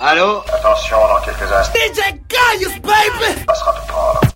[0.00, 0.44] Allô?
[0.52, 1.72] Attention, dans quelques instants.
[1.76, 3.44] DJ Gaius, baby!
[3.44, 4.27] Passera te prendre.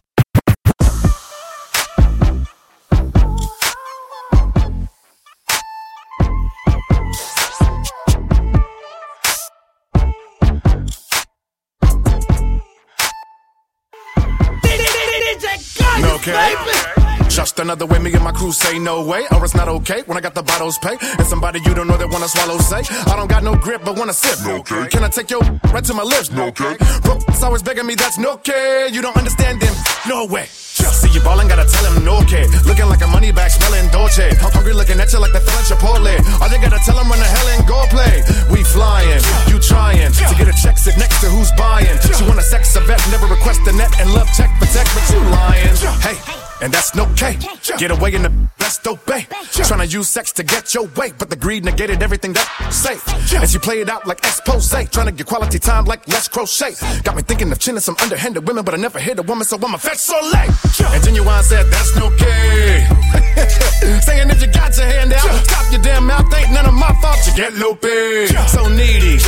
[17.63, 20.21] Another way me and my crew say no way, or it's not okay when I
[20.21, 20.99] got the bottles pay.
[21.01, 23.97] And somebody you don't know that wanna swallow say, I don't got no grip but
[23.97, 24.39] wanna sip.
[24.45, 24.89] No, okay.
[24.91, 25.41] Can I take your
[25.73, 26.31] right to my lips?
[26.31, 26.77] No, okay.
[27.03, 28.89] Bro, it's always begging me, that's no okay.
[28.91, 29.75] You don't understand them,
[30.09, 30.47] no way.
[30.47, 32.47] See you ballin', gotta tell him no okay.
[32.67, 34.31] Looking like a money bag, smelling Dolce.
[34.43, 36.15] I'm hungry looking at you like the feeling Chipotle.
[36.43, 38.27] All you gotta tell him run the hell and go play.
[38.51, 41.95] We flying, you trying to get a check, sit next to who's buying.
[42.19, 45.21] She wanna sex a vet, never request a net and love check protect, but you
[45.31, 45.77] lying.
[46.03, 46.42] Hey.
[46.63, 47.37] And that's no K.
[47.77, 49.27] Get away in the best obey.
[49.51, 52.97] Trying to use sex to get your way, but the greed negated everything that say.
[53.37, 54.71] And she played it out like expose.
[54.71, 56.75] Trying to get quality time like less crochet.
[57.03, 59.57] Got me thinking of chinning some underhanded women, but I never hit a woman, so
[59.57, 60.51] I'm a fetch so late.
[60.95, 62.25] And Genuine said that's no K.
[64.07, 66.33] Saying if you got your hand out, stop your damn mouth.
[66.33, 67.19] Ain't none of my fault.
[67.27, 69.19] You get loopy, so needy.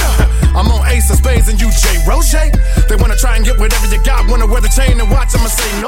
[0.54, 2.54] I'm on Ace of Spades and you J Roget.
[2.86, 4.30] They wanna try and get whatever you got.
[4.30, 5.34] Wanna wear the chain and watch.
[5.34, 5.82] I'ma say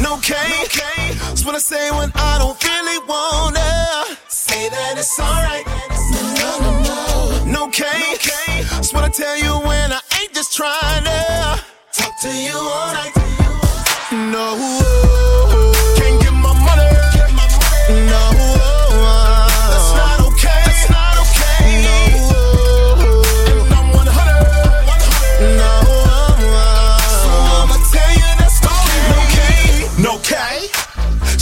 [0.00, 0.48] no okay.
[0.48, 0.80] No K,
[1.28, 4.16] That's what I say when I don't really wanna.
[4.28, 5.66] Say that it's alright.
[6.38, 7.66] No, no, no.
[7.66, 7.84] No K,
[8.70, 12.92] That's what I tell you when I ain't just trying to talk to you all
[12.92, 13.14] night.
[14.12, 15.11] No,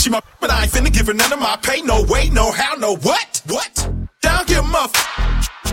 [0.00, 1.82] She my but I ain't finna give her none of my pay.
[1.82, 3.42] No way, no how, no what?
[3.48, 3.86] What?
[4.22, 4.96] Down here, muff.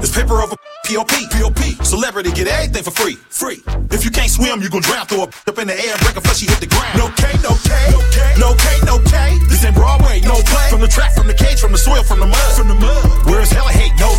[0.03, 1.07] It's paper over POP.
[1.31, 1.59] POP.
[1.79, 3.15] Celebrity get everything for free.
[3.15, 3.63] Free.
[3.89, 5.07] If you can't swim, you gon' drown.
[5.07, 6.99] Throw her up in the air break her before she hit the ground.
[6.99, 7.71] No K, no K.
[7.87, 9.39] No K, no K, no K.
[9.47, 10.67] This ain't Broadway, no play.
[10.75, 12.51] From the track, from the cage, from the soil, from the mud.
[12.51, 13.31] From the mud.
[13.31, 14.11] Where's hella hate, no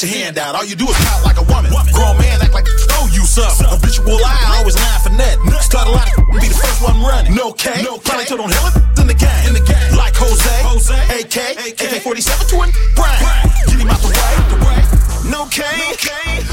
[0.00, 0.54] got your hand out?
[0.54, 1.70] All you do is pout like a woman.
[1.92, 2.66] Grown man act like
[2.96, 3.66] oh you something.
[3.68, 5.52] Habitual lie, always lying for nothing.
[5.60, 7.34] Start a lot of be the first one running.
[7.34, 8.08] No K, no K.
[8.30, 9.48] On hella in the game.
[9.48, 9.96] In the game.
[9.96, 11.36] Like Jose, Jose, AK,
[11.76, 12.66] AK 47 to a
[12.96, 13.20] Brian.
[13.66, 14.36] Get him out the way.
[14.48, 14.80] The way.
[15.28, 15.62] No K,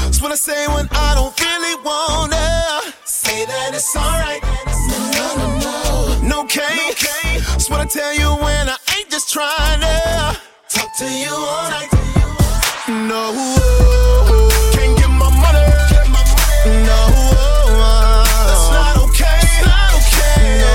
[0.04, 2.92] That's what I say when I don't really wanna.
[3.04, 4.42] Say that it's alright.
[5.16, 6.42] No, no, no.
[6.42, 6.60] No K,
[7.48, 10.36] That's what I tell you when I ain't just trying to
[10.68, 12.07] talk to you all night.
[12.88, 13.34] No,
[14.72, 15.60] can't get my money.
[16.88, 17.00] No,
[18.48, 19.44] that's not okay.
[19.60, 20.56] Not okay.
[20.56, 20.72] No,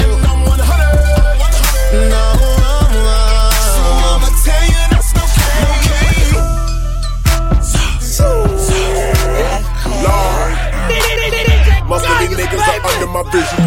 [0.00, 2.08] and I'm 100.
[2.08, 2.24] No,
[3.60, 5.24] so I'ma tell you that's no
[11.86, 13.60] Most of these niggas are under my vision.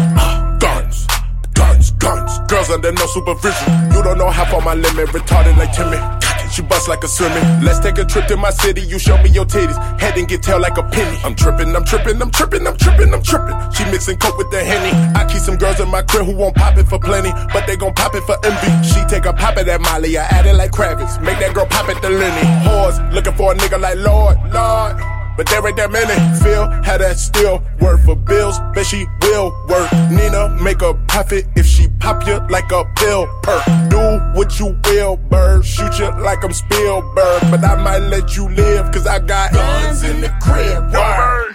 [0.58, 1.06] Guns,
[1.54, 2.38] guns, guns.
[2.48, 3.92] Girls under no supervision.
[3.92, 5.10] You don't know how far my limit.
[5.10, 6.18] Retarded like Timmy.
[6.58, 7.62] She bust like a swimming.
[7.62, 8.80] Let's take a trip to my city.
[8.80, 9.78] You show me your titties.
[10.00, 11.16] Head and get tail like a penny.
[11.22, 13.54] I'm tripping, I'm tripping, I'm tripping, I'm tripping, I'm tripping.
[13.70, 14.90] She mixing coke with the henny.
[15.14, 17.76] I keep some girls in my crib who won't pop it for plenty, but they
[17.76, 18.88] gon' pop it for envy.
[18.88, 20.18] She take a pop at that Molly.
[20.18, 21.22] I add it like Kravitz.
[21.22, 22.42] Make that girl pop at the Lenny.
[22.66, 25.17] Whores looking for a nigga like Lord, Lord.
[25.38, 26.12] But there ain't that many.
[26.42, 28.58] Phil had that still work for bills.
[28.74, 29.88] Bet she will work.
[30.10, 33.62] Nina make a profit if she pop you like a pill perk.
[33.88, 35.64] Do what you will, bird.
[35.64, 37.42] Shoot you like I'm Spielberg.
[37.52, 40.92] But I might let you live, cause I got guns in the crib.
[40.92, 41.54] Word.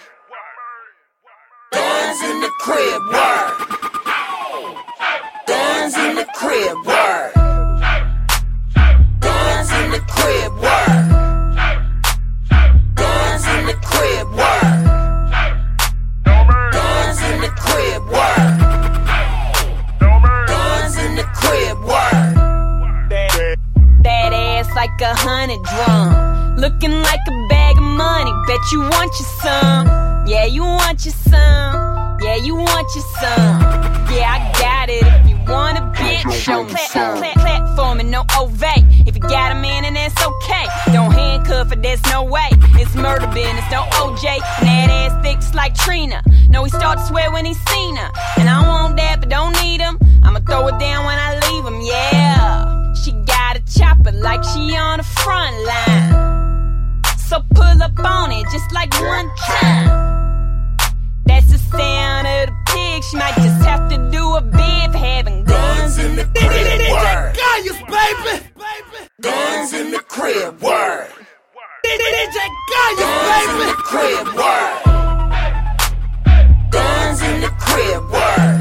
[1.74, 3.02] Guns in the crib.
[3.12, 3.54] Word.
[5.46, 6.78] Guns in the crib.
[6.86, 7.43] Word.
[25.24, 26.56] Hundred drum.
[26.58, 28.32] Looking like a bag of money.
[28.48, 29.88] Bet you want your some.
[30.28, 32.18] Yeah, you want your some.
[32.22, 33.60] Yeah, you want your some.
[34.14, 35.04] Yeah, I got it.
[35.04, 37.18] If you want a bitch, show me some.
[37.18, 38.84] Plat- Platforming, no ovate.
[39.08, 40.66] If you got a man, and that's okay.
[40.94, 42.50] Don't handcuff it, there's no way.
[42.80, 44.26] It's murder business, no OJ.
[44.60, 46.22] And that ass thick just like Trina.
[46.50, 48.12] No, he start to swear when he seen her.
[48.38, 49.98] And I want that, but don't need him.
[50.24, 52.13] I'ma throw it down when I leave him, yeah
[54.04, 57.02] jumping like she on the front line.
[57.18, 60.78] So pull up on it just like one time.
[61.26, 63.04] That's the sound of the pig.
[63.04, 66.92] She might just have to do a bib having guns, guns in the crib.
[66.92, 67.36] Word.
[67.36, 68.46] Kayus, baby.
[69.22, 70.62] Guns in the crib.
[70.62, 71.10] Word.
[71.86, 73.56] DJ Kayus, baby.
[73.56, 74.28] Guns in the crib.
[74.36, 74.80] Word.
[76.72, 78.12] Guns in the crib.
[78.12, 78.53] Word.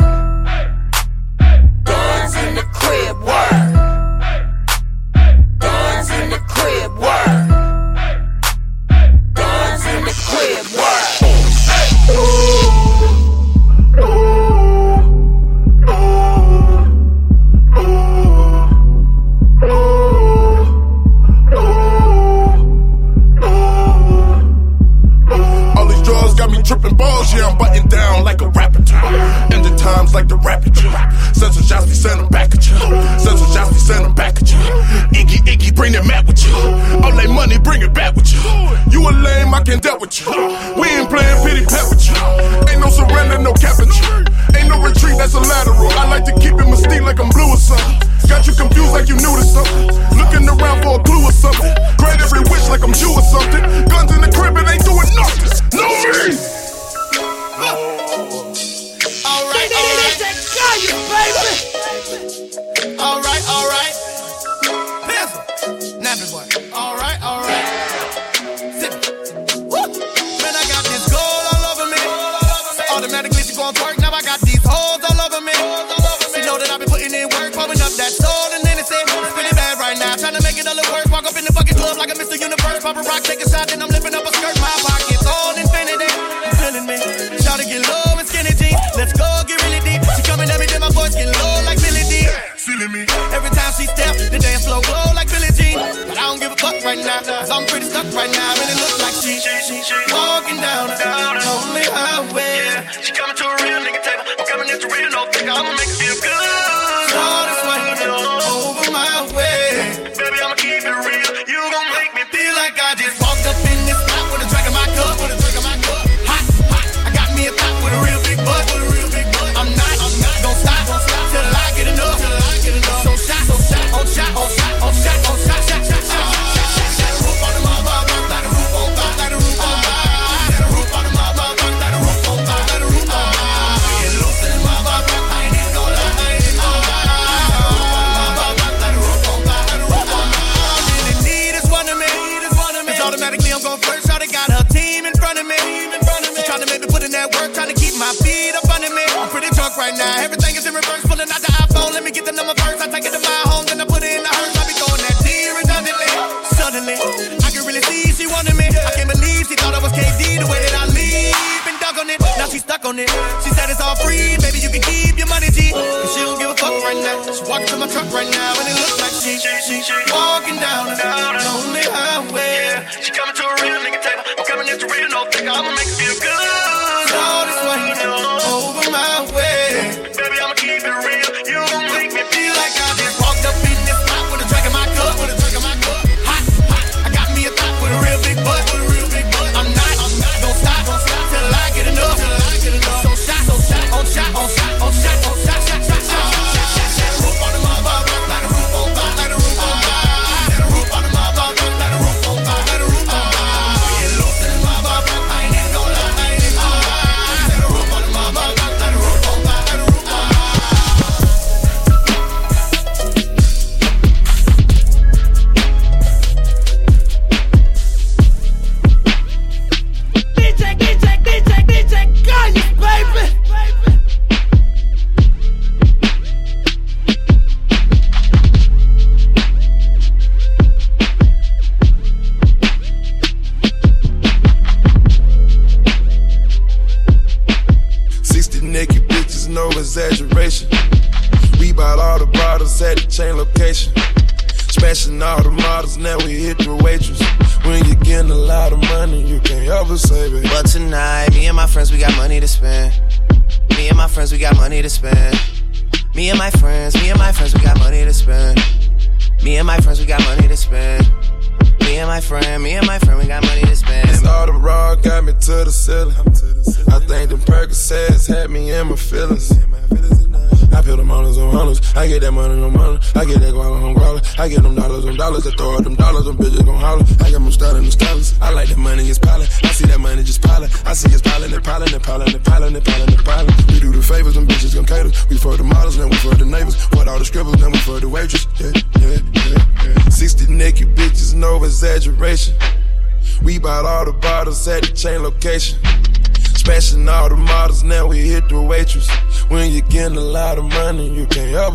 [26.90, 28.82] balls, yeah, I'm butting down like a rapper.
[29.52, 30.72] And the times like the rapper.
[31.34, 32.78] Central of we send them back at you.
[33.18, 34.58] Central of we send them back at you.
[35.14, 36.54] Iggy, Iggy, bring that mat with you.
[37.02, 38.42] All that money, bring it back with you.
[38.90, 40.30] You a lame, I can deal with you.
[40.78, 42.14] We ain't playing pity pat with you.
[42.70, 44.06] Ain't no surrender, no cap at you.
[44.54, 45.90] Ain't no retreat, that's a lateral.
[45.98, 48.06] I like to keep it mystique like I'm blue or something.
[48.30, 49.86] Got you confused like you knew to something.
[50.14, 51.74] Looking around for a clue or something.
[51.98, 53.62] Grant every wish like I'm Jew or something.
[53.90, 55.50] Guns in the crib, and ain't doing nothing.
[55.74, 56.61] No me!
[62.96, 63.94] Alright, alright.
[65.04, 65.44] Pencil.
[66.00, 66.48] Nappy boy.
[66.72, 67.64] Alright, alright.
[68.80, 69.04] Sip it.
[69.68, 69.84] Woo.
[70.40, 72.00] Man, I got this gold all over me.
[72.88, 74.00] Automatically she gon' twerk.
[74.00, 75.52] Now I got these hoes all over me.
[76.32, 78.90] She know that I been putting in work, pumping up that soul and then it's
[78.90, 79.04] it.
[79.12, 81.06] Spinning bad right now, trying to make it all worse.
[81.12, 82.40] Walk up in the fucking club like a Mr.
[82.40, 82.80] Universe.
[82.80, 84.01] Pop a rock, take a shot, then I'm lifting
[97.52, 98.52] I'm pretty stuck right now.
[98.56, 99.36] And it looks like she,
[100.08, 102.80] walking down a lonely highway.
[103.04, 104.24] She coming to a real nigga table.
[104.40, 105.52] I'm coming at the real no nigga.
[105.52, 106.31] I'ma make it feel good.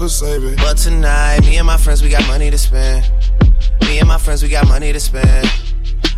[0.08, 0.58] You save it.
[0.58, 3.12] But tonight, me and my friends, we got money to spend.
[3.82, 5.52] Me and my friends, we got money to spend.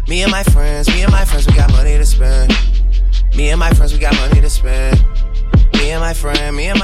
[0.08, 2.54] Me and my friends, me and my friends, we got money to spend.
[3.36, 5.04] Me and my friends, we got money to spend.
[5.74, 6.79] Me and my friend, me and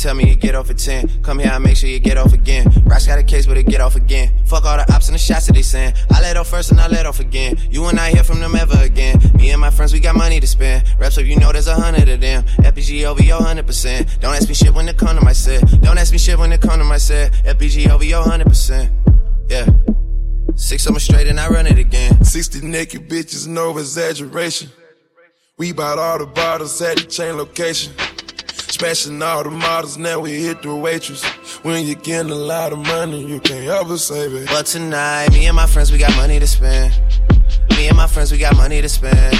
[0.00, 1.22] tell me you get off at 10.
[1.22, 2.66] Come here, I make sure you get off again.
[2.86, 4.30] Rocks got a case, but it get off again.
[4.46, 5.94] Fuck all the ops and the shots that they send.
[6.10, 7.56] I let off first and I let off again.
[7.70, 9.20] You and I hear from them ever again.
[9.34, 10.84] Me and my friends, we got money to spend.
[10.98, 12.44] Reps up, you know there's a hundred of them.
[12.44, 14.18] FPG over your hundred percent.
[14.20, 15.60] Don't ask me shit when it come to my set.
[15.82, 17.32] Don't ask me shit when it come to my set.
[17.44, 18.90] FPG over your hundred percent.
[19.48, 19.68] Yeah.
[20.56, 22.24] Six of them straight and I run it again.
[22.24, 24.70] 60 naked bitches, no exaggeration.
[25.58, 27.92] We bought all the bottles at the chain location.
[28.80, 31.22] Smashing all the models, now we hit the waitress.
[31.62, 34.48] When you getting a lot of money, you can't ever save it.
[34.48, 36.98] But tonight, me and my friends, we got money to spend.
[37.72, 39.38] Me and my friends, we got money to spend.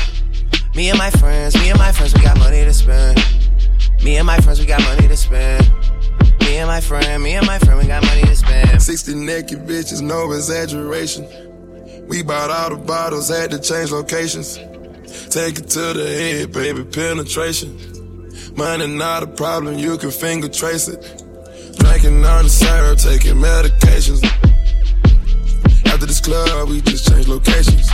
[0.77, 3.19] Me and my friends, me and my friends, we got money to spend.
[4.05, 5.67] Me and my friends, we got money to spend.
[6.41, 8.83] Me and my friend, me and my friend, we got money to spend.
[8.83, 11.27] 60 naked bitches, no exaggeration.
[12.07, 14.57] We bought all the bottles, had to change locations.
[15.31, 17.90] Take it to the head, baby, penetration.
[18.61, 21.01] Money not a problem, you can finger trace it.
[21.79, 24.23] Drinking on the syrup, taking medications.
[25.87, 27.89] After this club, we just change locations.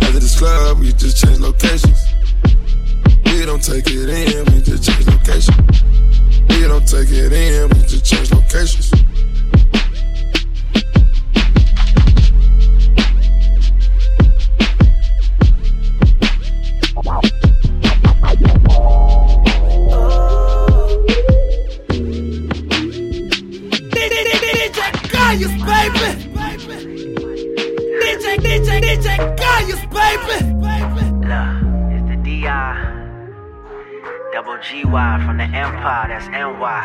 [0.00, 2.00] After this club, we just change locations.
[3.26, 5.82] We don't take it in, we just change locations.
[6.48, 9.11] We don't take it in, we just change locations.
[29.02, 30.38] DJ, DJ Kayus, baby.
[31.26, 31.50] Look,
[31.92, 32.72] it's the DI.
[34.32, 36.82] Double GY from the Empire, that's NY.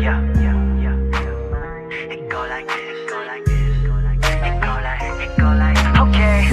[0.00, 2.10] Yeah, yeah, yeah.
[2.10, 4.32] It go like this, go like this, go like this.
[4.32, 5.78] It go like, it go like,
[6.08, 6.48] okay.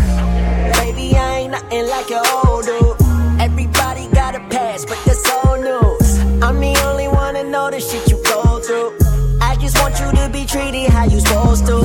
[0.79, 2.97] Baby, I ain't nothing like your old dude.
[3.39, 6.19] Everybody got a past, but that's old news.
[6.43, 8.97] I'm the only one that know the shit you go through.
[9.41, 11.82] I just want you to be treated how you supposed to.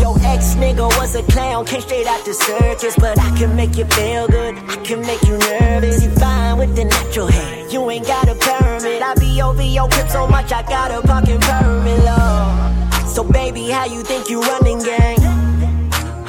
[0.59, 2.97] Nigga was a clown, came straight out the circus.
[2.97, 6.03] But I can make you feel good, I can make you nervous.
[6.03, 9.01] You fine with the natural hair, you ain't got a permit.
[9.01, 13.09] I be over your crib so much, I got a fucking permit, love.
[13.09, 15.19] So baby, how you think you running gang?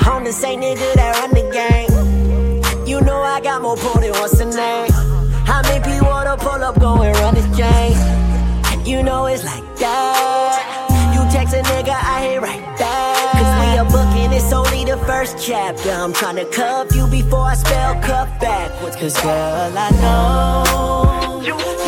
[0.06, 2.88] I'm the same nigga that run the game.
[2.88, 4.92] You know I got more pull than what's the name.
[5.46, 7.94] How many people wanna pull up, go and run this chain?
[8.86, 11.14] You know it's like that.
[11.14, 12.79] You text a nigga, I hit right
[14.90, 15.92] the first chapter.
[15.92, 18.96] I'm trying to cuff you before I spell cuff backwards.
[18.96, 21.79] Cause girl, I know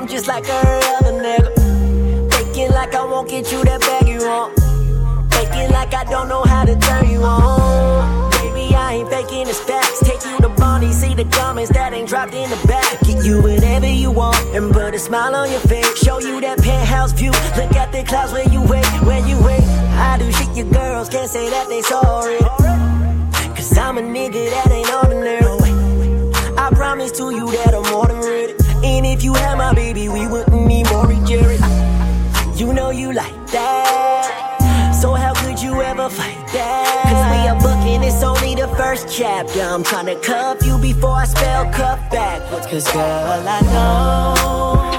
[0.00, 2.32] I'm just like every other nigga.
[2.32, 4.58] Faking like I won't get you that bag you want.
[5.30, 8.30] Faking like I don't know how to turn you on.
[8.30, 10.00] Baby, I ain't faking the stacks.
[10.00, 12.88] Take you to Bonnie, see the comments that ain't dropped in the back.
[13.02, 16.02] Get you whatever you want and put a smile on your face.
[16.02, 17.32] Show you that penthouse view.
[17.32, 19.62] Look at the clouds where you wait, where you wait.
[20.00, 22.38] I do shit your girls can't say that they sorry.
[23.54, 26.32] Cause I'm a nigga that ain't ordinary.
[26.56, 28.59] I promise to you that I'm more than ready.
[29.10, 31.58] If you had my baby, we wouldn't need Maury Jerry.
[32.54, 34.92] You know you like that.
[35.00, 37.02] So how could you ever fight that?
[37.04, 39.60] Cause we are booking, it's only the first chapter.
[39.60, 42.66] I'm trying to cuff you before I spell cuff backwards.
[42.66, 44.89] Cause girl, I know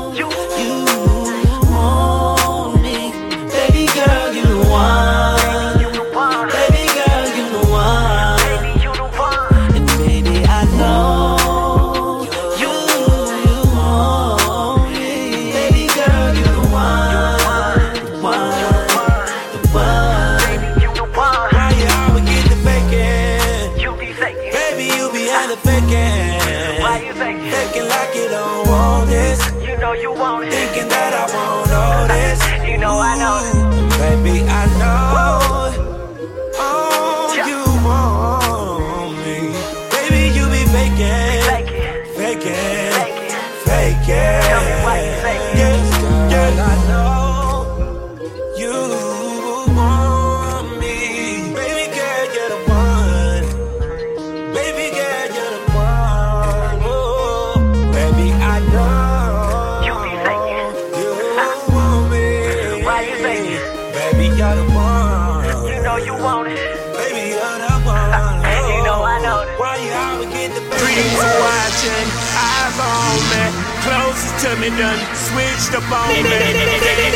[74.61, 76.21] Me done, switched up on me.
[76.21, 76.53] Days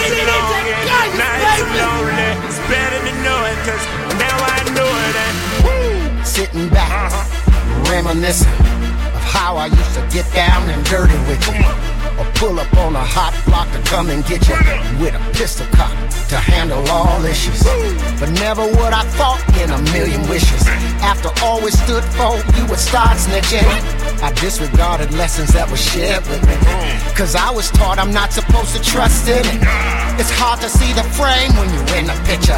[0.02, 2.34] are long and nights lonely.
[2.50, 3.86] It's better to know it, cause
[4.18, 6.26] now I know it.
[6.26, 7.92] Sitting back, uh-huh.
[7.92, 11.62] reminiscing of how I used to get down and dirty with you.
[12.18, 14.56] Or pull up on a hot block to come and get you
[14.98, 15.94] with a pistol cock
[16.30, 17.62] to handle all issues.
[18.20, 20.66] But never would I thought in a million wishes.
[21.06, 23.70] After all we stood for, you would start snitching.
[24.26, 26.58] I disregarded lessons that were shared with me.
[27.14, 29.62] Cause I was taught I'm not supposed to trust in it.
[30.18, 32.58] It's hard to see the frame when you're in the picture.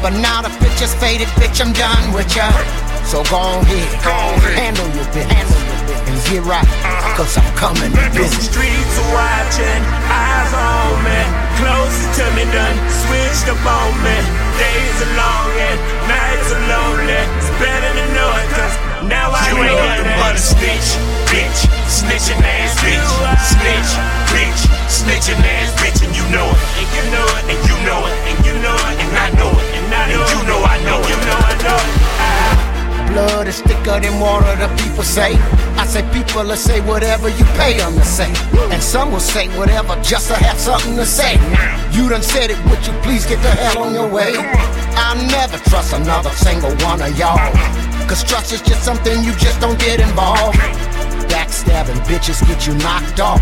[0.00, 2.48] But now the picture's faded, bitch, I'm done with ya.
[3.04, 3.84] So go on here,
[4.56, 6.64] handle your bit, handle your bit, and get right.
[6.64, 7.20] Uh-huh.
[7.20, 8.48] Cause I'm coming to the business.
[8.48, 11.20] streets are watching, eyes on me.
[11.60, 14.16] Closest to me done, switched up on me.
[14.56, 15.76] Days are long and
[16.08, 17.20] nights are lonely.
[17.36, 19.82] It's better to know it, cause now I You ain't it.
[19.82, 20.88] nothing but a snitch,
[21.30, 21.60] bitch.
[21.88, 23.08] Snitching ass bitch.
[23.42, 23.90] Snitch,
[24.32, 24.60] bitch.
[24.88, 26.04] Snitching ass bitch.
[26.06, 26.58] And you know it.
[26.78, 28.14] And you know it, And you know it.
[28.30, 29.66] and you know it, And I know it.
[29.76, 31.26] and I know And you know I know You it.
[31.26, 33.12] know I know it.
[33.12, 35.36] Blood is thicker than water, the people say.
[35.76, 38.32] I say people will say whatever you pay them to say.
[38.72, 41.34] And some will say whatever just to have something to say.
[41.92, 44.32] You done said it, would you please get the hell on your way?
[44.96, 47.36] I'll never trust another single one of y'all.
[48.08, 50.58] Cause trust is just something you just don't get involved.
[51.32, 53.40] Backstabbing bitches get you knocked off.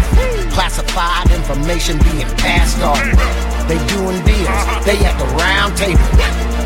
[0.54, 3.00] Classified information being passed off.
[3.66, 6.02] They doing deals, they at the round table.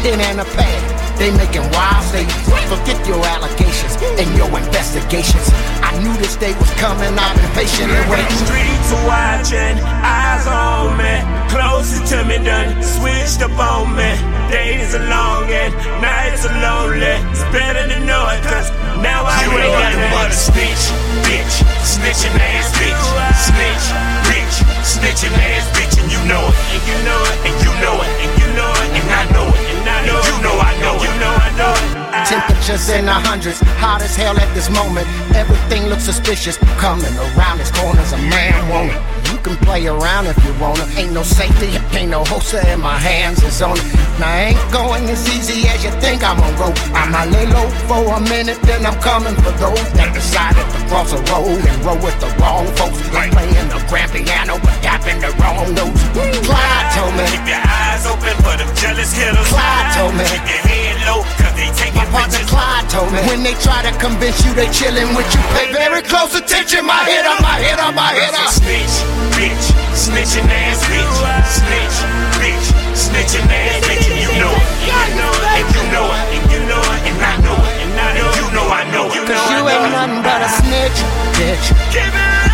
[0.05, 0.81] Pen and a pad,
[1.19, 2.45] they making wild statements.
[2.69, 5.49] Forget your allegations and your investigations.
[5.81, 8.41] I knew this day was coming, I've been patiently The waiting.
[8.45, 11.15] streets are watching, eyes on me.
[11.49, 14.13] Closest to me done, switched up on me.
[14.51, 17.17] Days are long and nights are lonely.
[17.33, 18.71] It's better to know it, cause
[19.03, 20.85] now I You ain't nothing but a snitch,
[21.27, 21.55] bitch.
[21.83, 23.03] Snitching ass bitch.
[23.35, 23.87] Snitch,
[24.31, 24.57] bitch.
[24.87, 25.95] Snitching ass bitch.
[26.01, 26.55] And you know it.
[26.75, 28.11] And you know it, And you know it.
[28.23, 29.61] and you know it, And I know it.
[29.75, 30.27] and I know it.
[30.31, 31.21] you know I know You it.
[31.55, 35.07] Temperatures in the hundreds, hot as hell at this moment.
[35.35, 36.57] Everything looks suspicious.
[36.83, 38.97] Coming around this corner's a man woman.
[39.31, 40.85] You can play around if you wanna.
[40.99, 43.87] Ain't no safety, ain't no holster in my hands is on it.
[44.19, 46.69] Now I ain't going as easy as you think I'm gonna go.
[46.95, 51.13] I'ma lay low for a minute, then I'm coming for those that decided to cross
[51.13, 52.99] a road and roll with the wrong folks.
[53.15, 56.01] They playing the grand piano but tapping the wrong notes.
[56.49, 57.25] Clyde told me.
[57.29, 59.49] Keep your eyes open for them jealous hitters.
[59.53, 60.25] Clyde told me.
[60.25, 62.51] Keep your head low, cause they taking My partner pictures.
[62.51, 66.01] Clyde told me when they try to convince you they chillin' with you, pay very
[66.03, 66.89] close attention.
[66.89, 68.49] My hit up, my hit up, my hit up.
[68.49, 68.97] Snitch,
[69.37, 71.97] bitch, snitching ass bitch, snitch,
[72.41, 76.07] bitch, snitching ass bitch, and you know it, and you know it, and you know
[76.09, 78.83] it, and you know it, and I know it, and I know you know I
[78.93, 79.29] know it.
[79.29, 80.99] Cause you ain't nothing but a snitch,
[81.37, 81.67] bitch.
[81.93, 82.54] Keep your eyes open.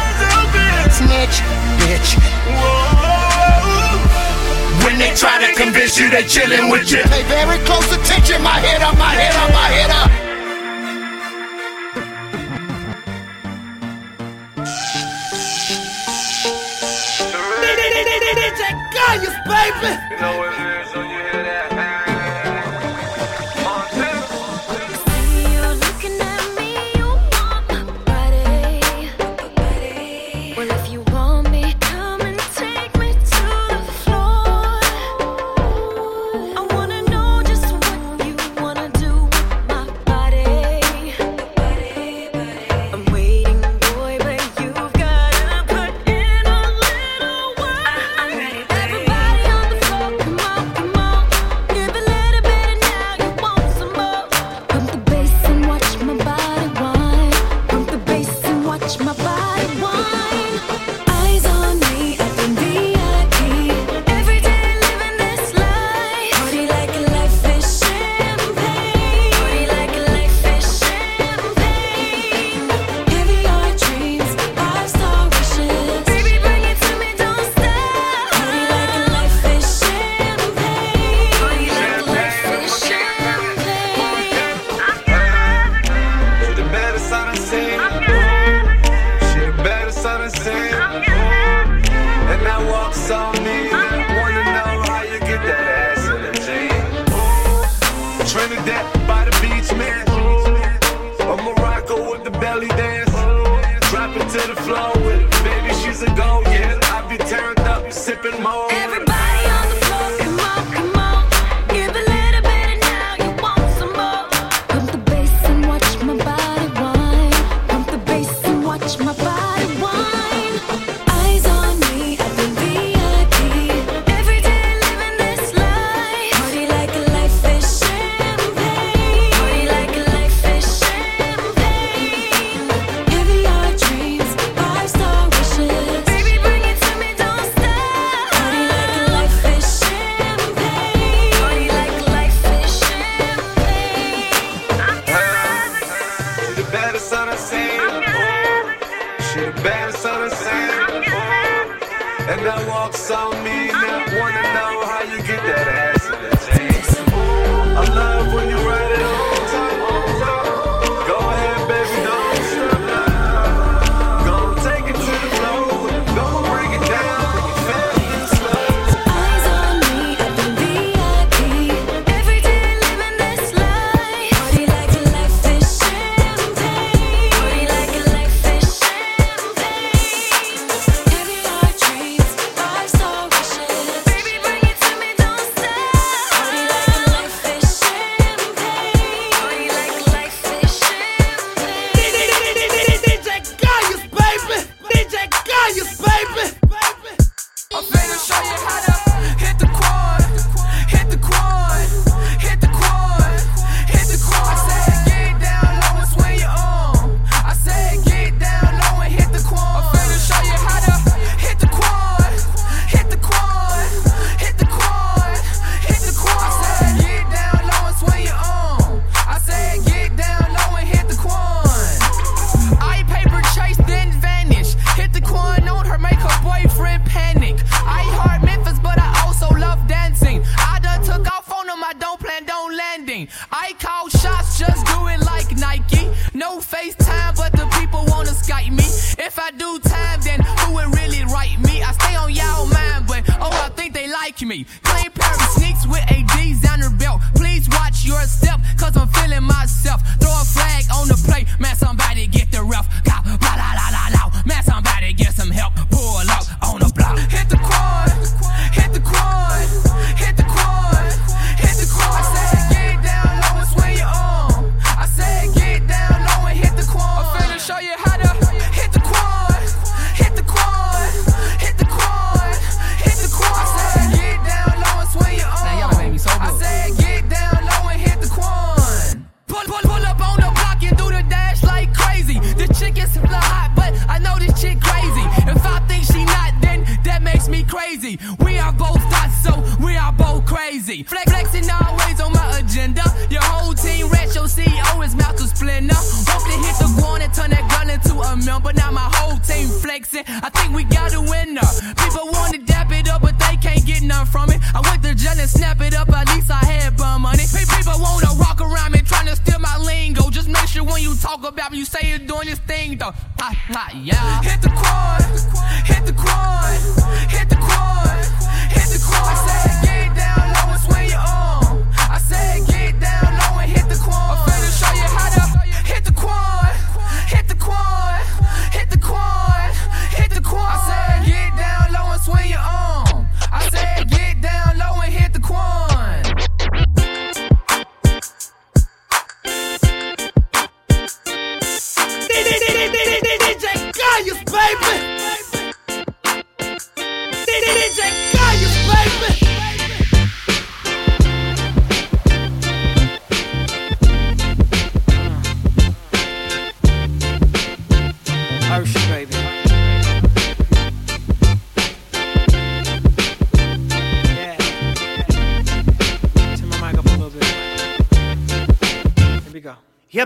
[1.01, 1.41] Snitch,
[1.81, 2.11] bitch.
[4.85, 7.03] When they try to convince you they chillin' with you.
[7.05, 8.43] Pay very close attention.
[8.43, 10.11] My hit up, my hit up, my hit up.
[18.41, 19.93] DJ Kayus, baby.
[20.11, 20.80] You know what it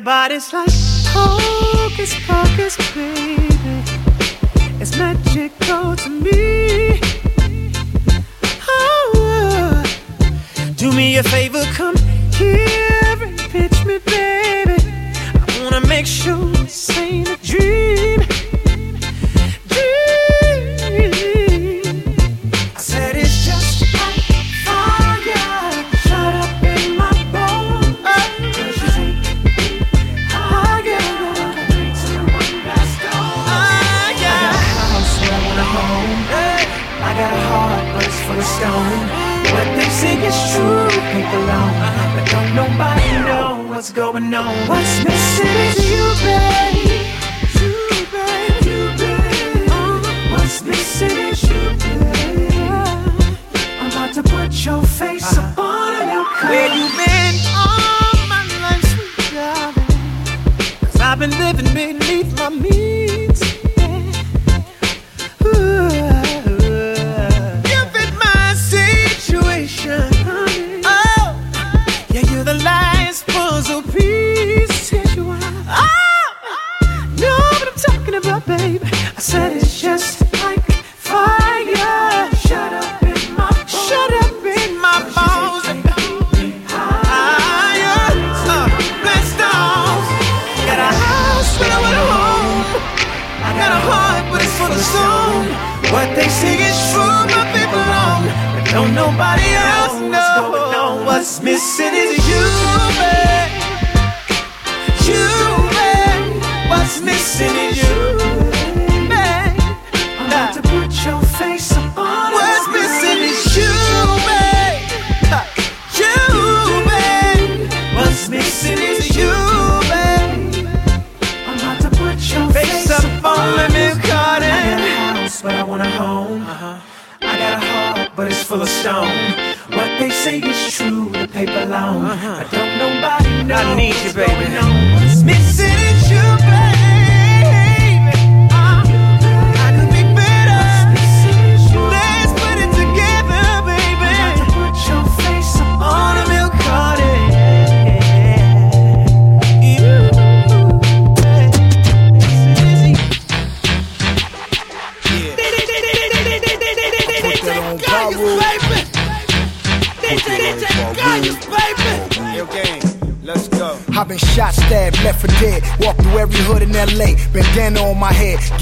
[0.05, 0.84] body's like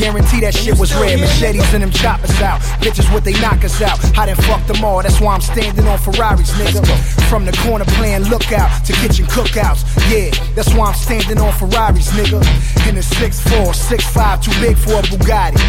[0.03, 1.21] Guarantee that shit was red.
[1.21, 2.59] Machetes and them choppers out.
[2.83, 4.03] Bitches what they knock us out.
[4.19, 5.01] I done fucked them all.
[5.01, 6.83] That's why I'm standing on Ferraris, nigga.
[7.31, 9.87] From the corner playing lookout to kitchen cookouts.
[10.11, 12.43] Yeah, that's why I'm standing on Ferraris, nigga.
[12.89, 15.63] In the 6'4, 6'5, too big for a Bugatti.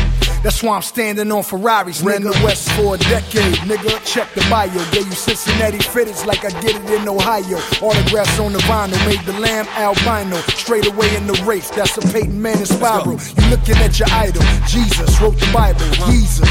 [0.43, 2.05] That's why I'm standing on Ferraris, nigga.
[2.05, 3.95] Ran the West for a decade, nigga.
[4.05, 4.67] Check the bio.
[4.91, 7.57] Gave you Cincinnati fitteds like I did it in Ohio.
[7.81, 8.99] Autographs on the vinyl.
[9.07, 10.35] Made the lamb albino.
[10.51, 11.69] Straight away in the race.
[11.69, 13.13] That's a Peyton Manning spiral.
[13.13, 14.43] You looking at your idol.
[14.67, 15.79] Jesus wrote the Bible.
[16.11, 16.49] Jesus.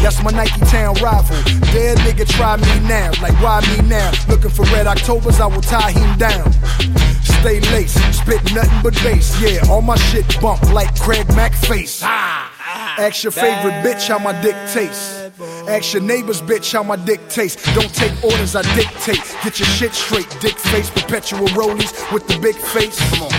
[0.00, 1.36] That's my Nike Town rival.
[1.72, 3.10] Dead nigga, try me now.
[3.20, 4.10] Like, why me now?
[4.28, 6.50] Looking for red Octobers, I will tie him down.
[7.40, 9.40] Stay laced, spit nothing but bass.
[9.40, 12.02] Yeah, all my shit bump like Craig Mack face.
[12.98, 15.30] Ask your favorite bitch how my dick tastes.
[15.68, 17.62] Ask your neighbor's bitch how my dick tastes.
[17.72, 19.22] Don't take orders, I dictate.
[19.44, 22.98] Get your shit straight, dick face, perpetual rollies with the big face.
[23.10, 23.37] Come on.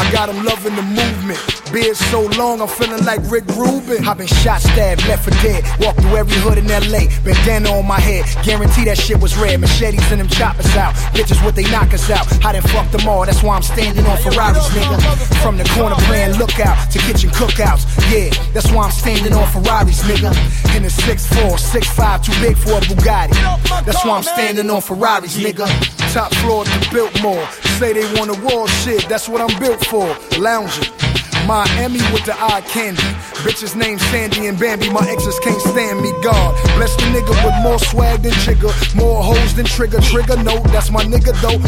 [0.00, 1.38] I got him loving the movement.
[1.72, 4.08] Beard so long, I'm feeling like Rick Rubin.
[4.08, 5.62] I've been shot, stabbed, left for dead.
[5.78, 7.06] Walked through every hood in LA.
[7.22, 8.24] Bandana on my head.
[8.42, 9.60] Guarantee that shit was red.
[9.60, 10.94] Machetes and them choppers out.
[11.14, 12.26] Bitches what they knock us out.
[12.44, 13.26] I done fucked them all.
[13.26, 14.96] That's why I'm standing on Ferraris, nigga.
[15.42, 17.84] From the corner playing lookout to kitchen cookouts.
[18.10, 20.32] Yeah, that's why I'm standing on Ferraris, nigga.
[20.74, 23.36] In the 6'4, 6'5, too big for a Bugatti.
[23.84, 25.68] That's why I'm standing on Ferraris, nigga.
[26.12, 27.46] Top floor to Biltmore.
[27.78, 29.89] Say they want a wall shit, that's what I'm built for.
[29.92, 30.94] Lounging.
[31.48, 33.02] Miami with the eye candy.
[33.40, 34.90] Bitches named Sandy and Bambi.
[34.90, 36.12] My exes can't stand me.
[36.22, 38.68] God bless the nigga with more swag than Trigger.
[38.94, 40.00] More hoes than Trigger.
[40.00, 41.58] Trigger, no, that's my nigga though.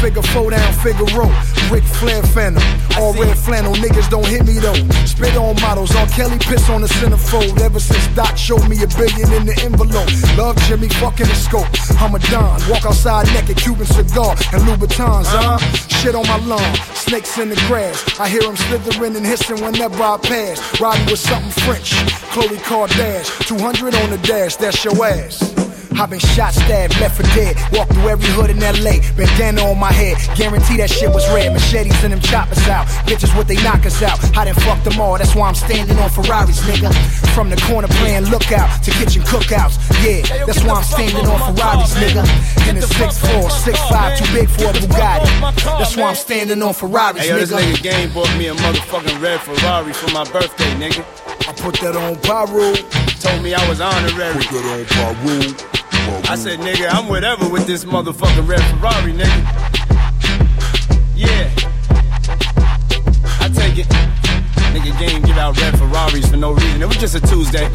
[0.00, 1.32] Figure four down, figure row.
[1.70, 2.62] Ric Flair Phantom.
[2.98, 4.76] All red flannel, niggas don't hit me though.
[5.06, 6.06] Spit on models, R.
[6.08, 7.60] Kelly piss on the centerfold.
[7.60, 10.10] Ever since Doc showed me a billion in the envelope.
[10.36, 11.68] Love Jimmy, fucking the scope.
[12.00, 12.60] I'm a Don.
[12.68, 15.56] Walk outside naked, Cuban cigar and Louboutins, huh?
[15.56, 15.98] Uh-huh.
[16.02, 16.74] Shit on my lawn.
[16.94, 18.20] Snakes in the grass.
[18.20, 20.80] I hear them slithering and hissing whenever I pass.
[20.80, 21.92] Riding with something French.
[22.32, 23.46] Khloe Kardashian.
[23.46, 25.71] 200 on the dash, that's your ass.
[26.02, 27.54] I've been shot, stabbed, left for dead.
[27.70, 28.98] Walked through every hood in LA.
[29.14, 30.18] Bandana on my head.
[30.34, 31.52] Guarantee that shit was red.
[31.54, 32.88] Machetes and them choppers out.
[33.06, 34.18] Bitches what they knock us out.
[34.36, 35.16] I done fucked them all.
[35.16, 36.90] That's why I'm standing on Ferraris, nigga.
[37.38, 39.78] From the corner playing lookout to kitchen cookouts.
[40.02, 42.26] Yeah, that's why I'm standing on Ferraris, nigga.
[42.66, 45.78] In the 6'4, 6'5, too big for a Bugatti.
[45.78, 47.78] That's why I'm standing on Ferraris, Hey, yo, this nigga.
[47.78, 51.06] nigga game bought me a motherfucking red Ferrari for my birthday, nigga.
[51.46, 52.74] I put that on Piru.
[53.22, 54.34] Told me I was honorary.
[54.42, 55.54] Put that on Piru.
[56.28, 59.42] I said, nigga, I'm whatever with this motherfucking red Ferrari, nigga.
[61.14, 61.50] Yeah.
[63.40, 63.86] I take it.
[64.72, 66.82] Nigga game give out red Ferraris for no reason.
[66.82, 67.68] It was just a Tuesday.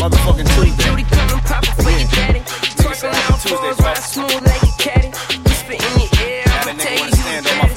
[0.00, 0.84] Motherfucking Tuesday.
[0.84, 2.40] Judy coming poppin' for your daddy.
[2.80, 5.12] Twerking out fours, ride smooth like a caddy.
[5.54, 7.12] Spit in your ear, I'ma tell you.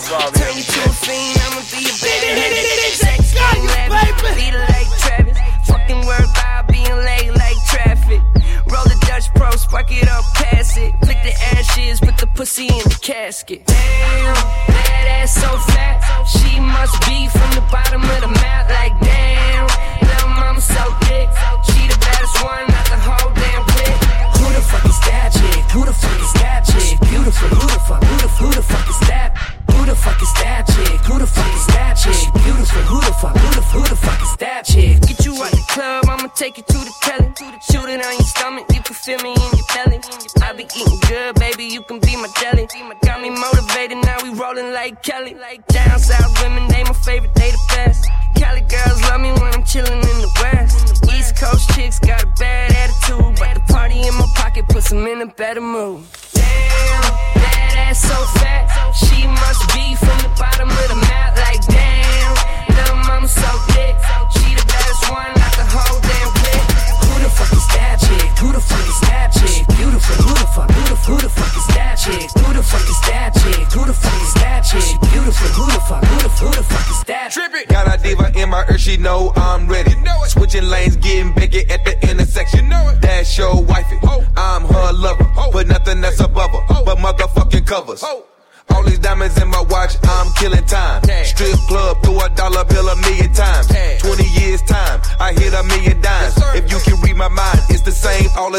[0.07, 1.36] Turn you to a fiend,
[13.43, 13.66] the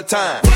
[0.08, 0.47] time.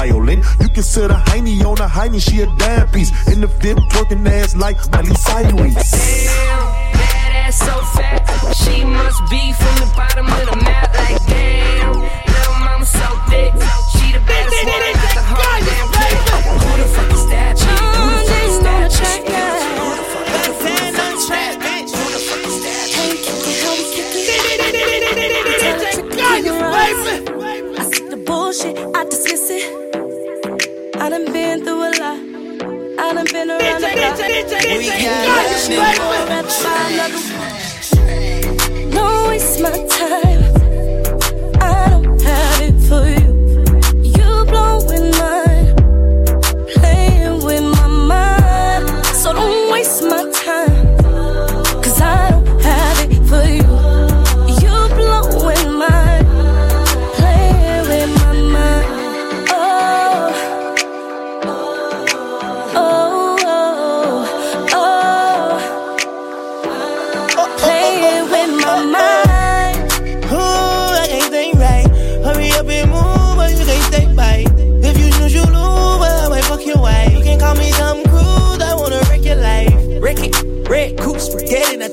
[0.00, 0.44] violent.
[0.60, 0.68] You
[1.10, 3.10] a hiney on a hiney, she a dime piece.
[3.28, 5.90] In the fifth, twerking ass like Miley Cyrus.
[5.90, 8.24] Damn, that so fat.
[8.60, 10.94] She must be from the bottom of the map.
[10.94, 13.52] Like, damn, little mama so thick.
[13.92, 14.99] She the best one.
[34.78, 36.60] we got nothing.
[38.90, 40.29] No, it's my time.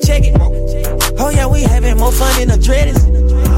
[0.08, 0.36] check it.
[1.20, 2.96] Oh yeah, we having more fun in the dreaded.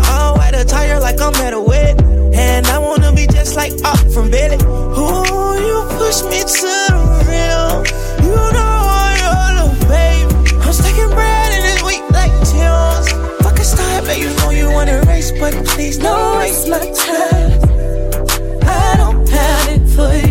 [0.10, 2.02] Oh, at a tire like I'm at a wet,
[2.34, 4.58] And I wanna be just like up from Billy.
[4.58, 7.86] Ooh, you push me to the rim.
[8.26, 8.78] You know
[9.22, 10.34] you're the baby.
[10.66, 13.06] I'm stacking bread in this week like chills.
[13.44, 17.52] Fuck a star, but you know you wanna race, but please don't waste my time.
[18.66, 20.29] I don't have it for you.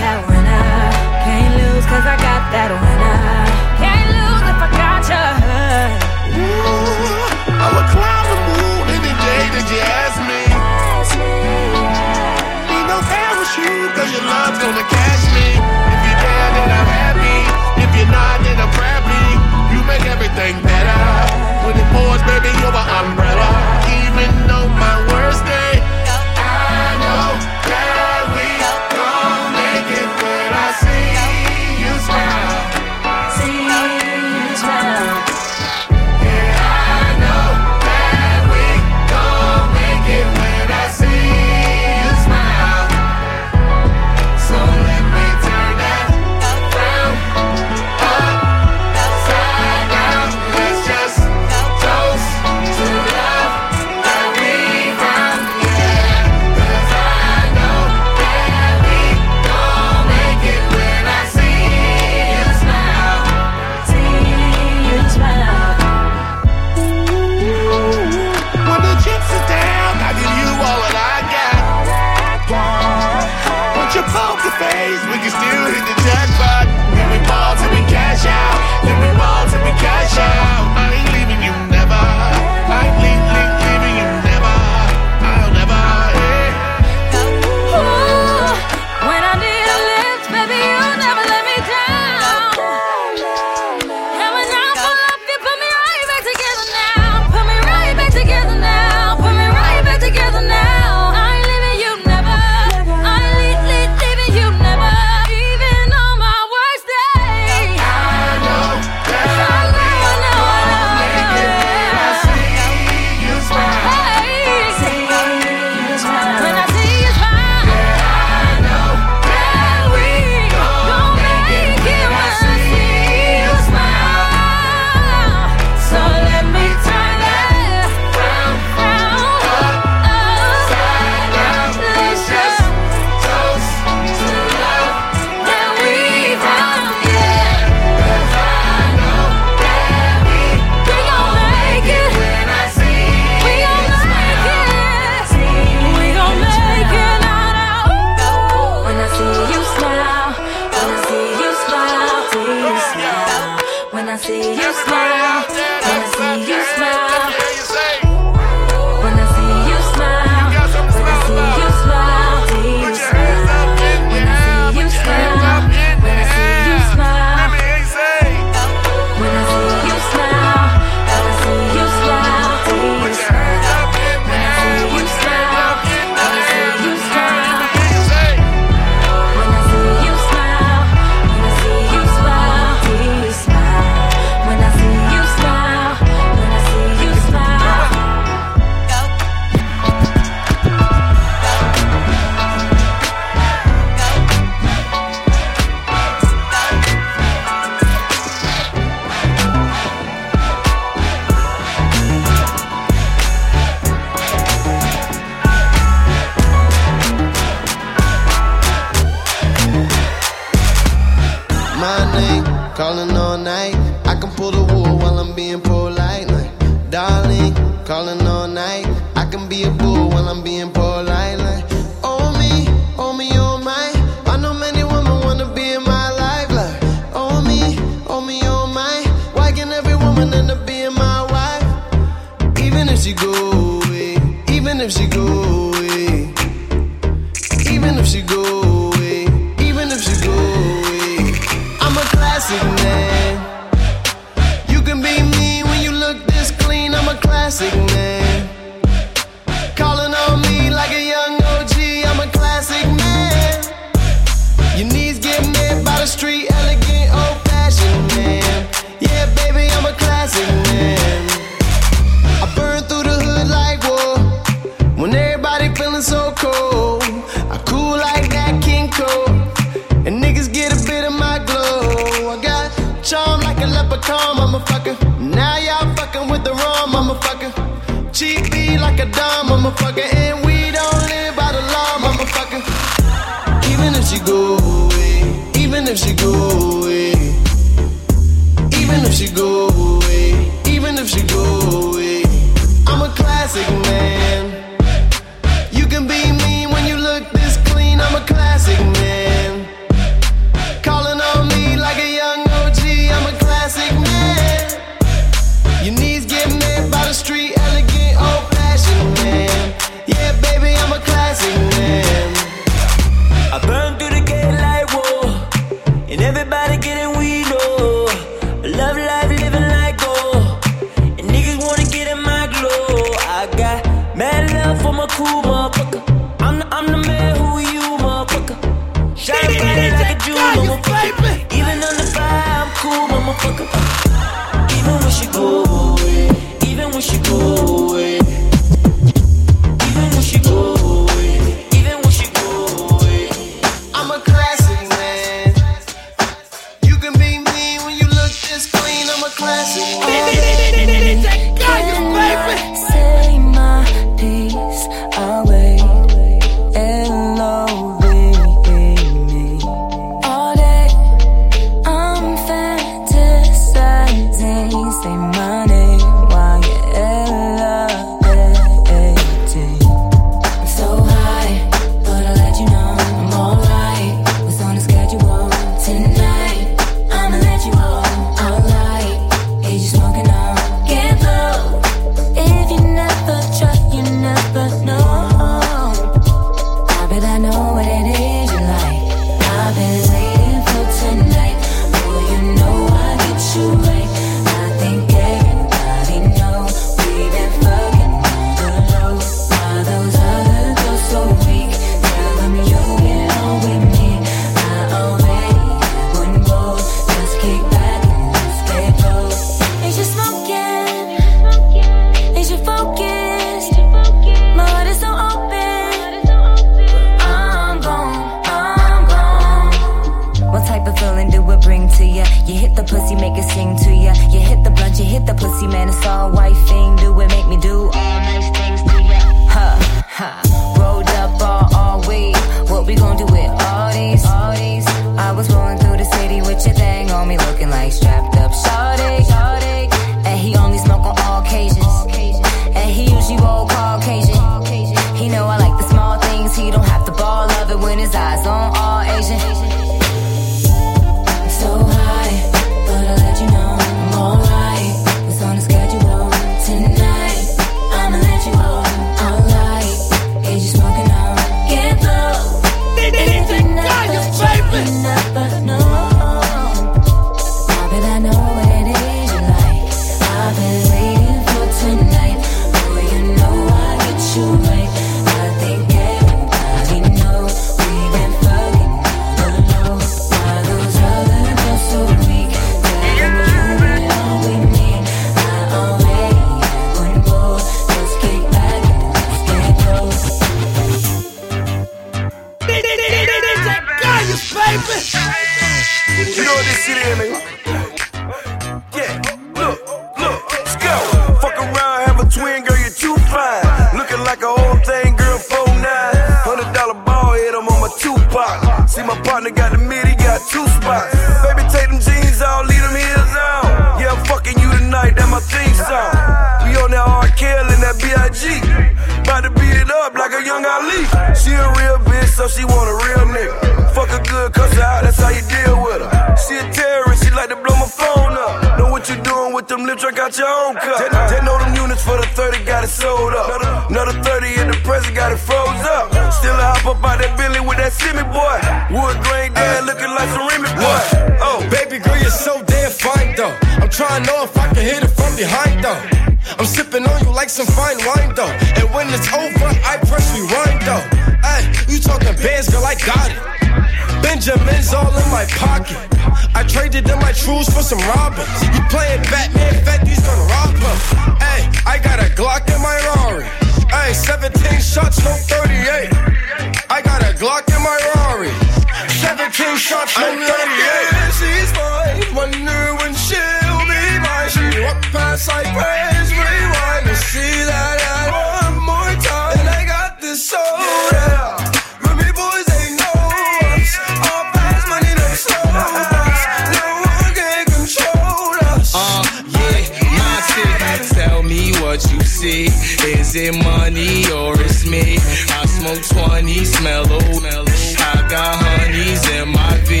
[593.36, 595.16] it money or it's me?
[595.50, 597.44] I smoke 20, smell old.
[597.44, 600.00] I got honeys in my V.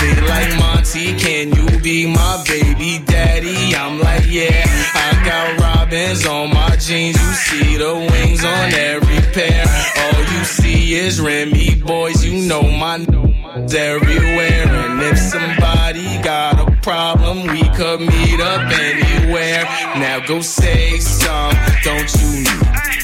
[0.00, 3.74] They like Monty, can you be my baby daddy?
[3.74, 4.64] I'm like, yeah.
[4.94, 7.16] I got robins on my jeans.
[7.16, 9.64] You see the wings on every pair.
[9.98, 12.24] All you see is Remy boys.
[12.24, 12.98] You know my
[13.72, 14.66] everywhere.
[14.66, 19.64] And if somebody got a problem, we could meet up anywhere.
[19.96, 22.63] Now go say some, don't you know?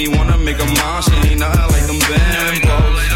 [0.00, 1.02] me wanna make her mine.
[1.02, 3.10] She ain't nothing like them bambos.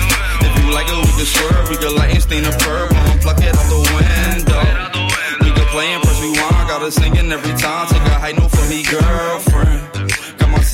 [0.47, 3.21] If you like it, we can swerve, we can light and stain the purple and
[3.21, 4.63] pluck it out the window.
[5.45, 7.87] We can play and press rewind, got her singing every time.
[7.89, 9.54] Take a high note for me, girlfriend.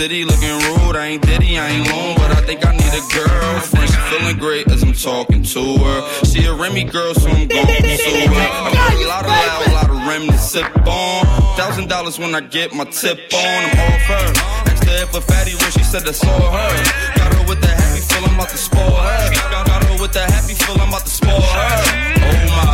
[0.01, 3.05] City looking rude, I ain't Diddy, I ain't lone, but I think I need a
[3.12, 3.84] girlfriend.
[3.84, 6.24] She feeling great as I'm talking to her.
[6.24, 8.48] She a Remy girl, so I'm gon' pursue her.
[8.64, 11.26] I got a lot of loud, a lot of rem to sip on.
[11.61, 14.72] Thousand dollars when I get my tip on, I'm off her.
[14.72, 16.72] Asked her if a fatty rich, she said that's all her.
[17.20, 19.34] Got her with the happy feel, I'm about to spoil her.
[19.53, 21.76] Got, her with the happy feel, I'm about to spoil her.
[22.24, 22.72] Oh my.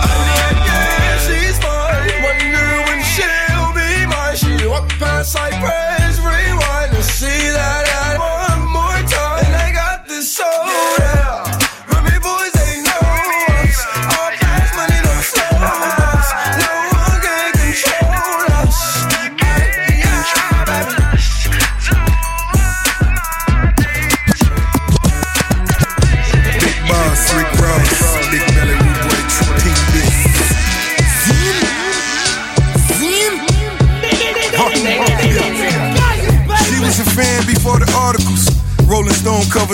[1.27, 2.22] She's mine.
[2.22, 4.37] Wonder when she'll be mine.
[4.39, 5.86] She walk past like press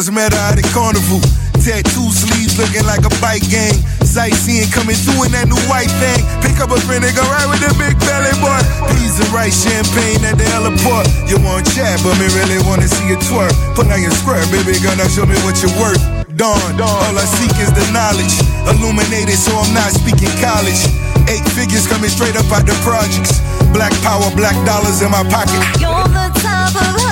[0.02, 1.22] Covers met her at the carnival.
[1.62, 3.70] Tattoo sleeves looking like a bike gang.
[4.02, 6.18] Sightseeing coming through in that new white thing.
[6.42, 8.58] Pick up a friend and go right with the big belly boy.
[8.90, 11.06] Peas and rice, champagne at the heliport.
[11.30, 13.54] You want chat, but me really wanna see you twerk.
[13.78, 16.02] Put on your square, baby girl, now show me what you're worth.
[16.34, 18.34] Dawn, all I seek is the knowledge.
[18.74, 20.82] Illuminated, so I'm not speaking college.
[21.30, 23.38] Eight figures coming straight up out the projects.
[23.70, 25.62] Black power, black dollars in my pocket.
[25.78, 27.11] You're the type of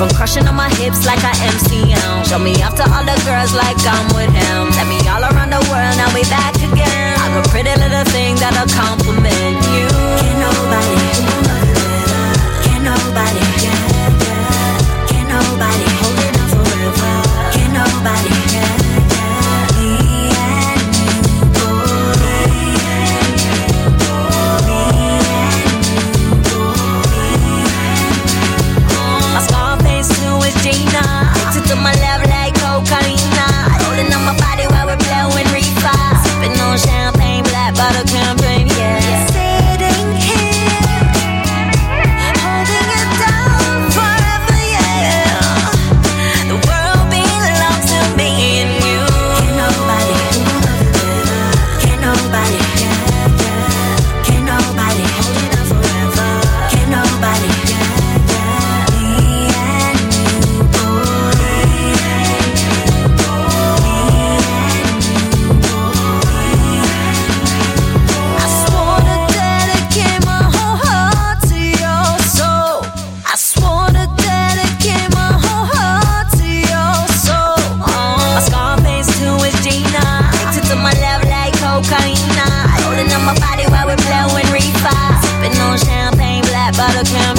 [0.00, 2.24] On crushing on my hips like I MCM.
[2.24, 4.70] Show me off to all the girls like I'm with him.
[4.78, 7.18] Let me all around the world, now we back again.
[7.18, 9.90] I'm a pretty little thing that'll compliment you.
[10.22, 11.02] Can't nobody,
[12.62, 13.42] can nobody,
[15.10, 17.14] can't nobody hold it down forever?
[17.58, 18.87] Can't nobody,
[31.68, 33.20] to my love like cocaine.
[33.84, 36.00] Rolling on my body while we're blowing reefer.
[36.24, 38.04] Sipping on champagne, black bottle
[86.78, 87.37] champagne, black bottle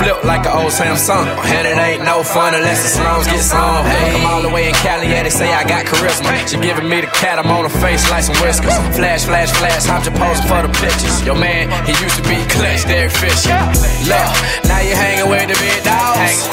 [0.00, 1.28] flip like an old Samsung.
[1.28, 3.84] And it ain't no fun unless the slums get some.
[3.84, 6.32] I'm all the way in Cali, yeah, they say I got charisma.
[6.48, 8.72] She giving me the cat, I'm on her face like some whiskers.
[8.96, 11.20] Flash, flash, flash, I'm just posing for the pictures.
[11.22, 13.52] Yo, man, he used to be clutch, Derek Fisher.
[14.08, 14.28] Look,
[14.64, 16.48] now you hanging with the big dogs.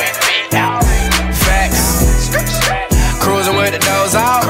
[1.48, 2.28] Facts.
[3.24, 4.44] Cruising with the doors out.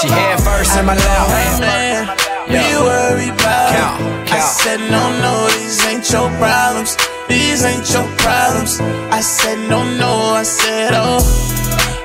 [0.00, 2.16] She head first in my lap.
[2.48, 4.32] be worried about it.
[4.32, 6.96] I said, no, no, these ain't your problems.
[7.28, 8.80] These ain't your problems.
[9.10, 11.22] I said, no, no, I said, oh,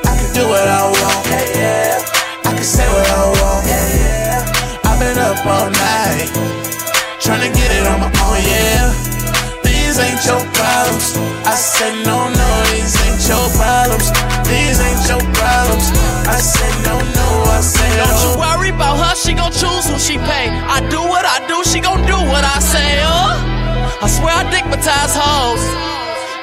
[0.05, 1.25] I can do what I want.
[1.27, 2.05] Yeah, yeah.
[2.45, 3.65] I can say what I want.
[3.67, 4.87] Yeah, yeah.
[4.87, 6.29] I've been up all night,
[7.19, 8.93] trying to get it on my own, yeah.
[9.65, 11.17] These ain't your problems.
[11.43, 14.07] I said, no, no, these ain't your problems.
[14.47, 15.89] These ain't your problems.
[16.29, 18.39] I said, no, no, I said, Don't you oh.
[18.39, 20.47] worry about her, she gon' choose who she pay.
[20.53, 23.08] I do what I do, she gon' do what I say, uh.
[23.99, 25.59] I swear I dickmatize hoes.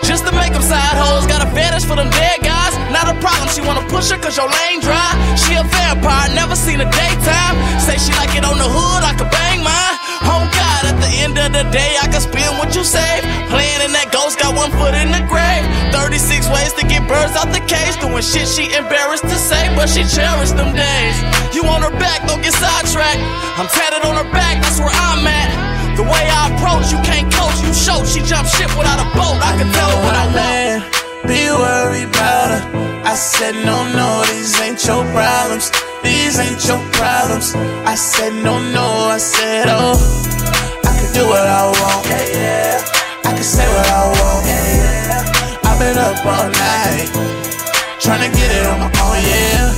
[0.05, 1.25] Just to make them side hoes.
[1.25, 2.77] Got a fetish for them dead guys.
[2.93, 5.17] Not a problem, she wanna push her cause your lane dry.
[5.41, 7.57] She a vampire, never seen a daytime.
[7.81, 9.97] Say she like it on the hood, I could bang mine.
[10.29, 13.25] Oh God, at the end of the day, I can spend what you save.
[13.49, 15.65] Playing in that ghost, got one foot in the grave.
[15.97, 17.97] 36 ways to get birds out the cage.
[18.05, 21.17] Doing shit she embarrassed to say, but she cherished them days.
[21.57, 23.25] You on her back, don't get sidetracked.
[23.57, 25.66] I'm tatted on her back, that's where I'm at.
[25.97, 28.05] The way I approach, you can't coach, you show.
[28.05, 29.41] She jump ship without a boat.
[29.41, 30.37] I can tell what I want.
[30.37, 30.85] man,
[31.25, 32.63] be worried about her.
[33.01, 35.73] I said, no, no, these ain't your problems.
[36.05, 37.57] These ain't your problems.
[37.89, 39.97] I said, no, no, I said, oh,
[40.85, 42.05] I can do what I want.
[42.13, 42.85] Yeah, yeah.
[43.25, 44.45] I can say what I want.
[44.45, 45.65] Yeah, yeah.
[45.65, 47.09] I've been up all night,
[48.05, 49.73] trying to get it on my own, yeah.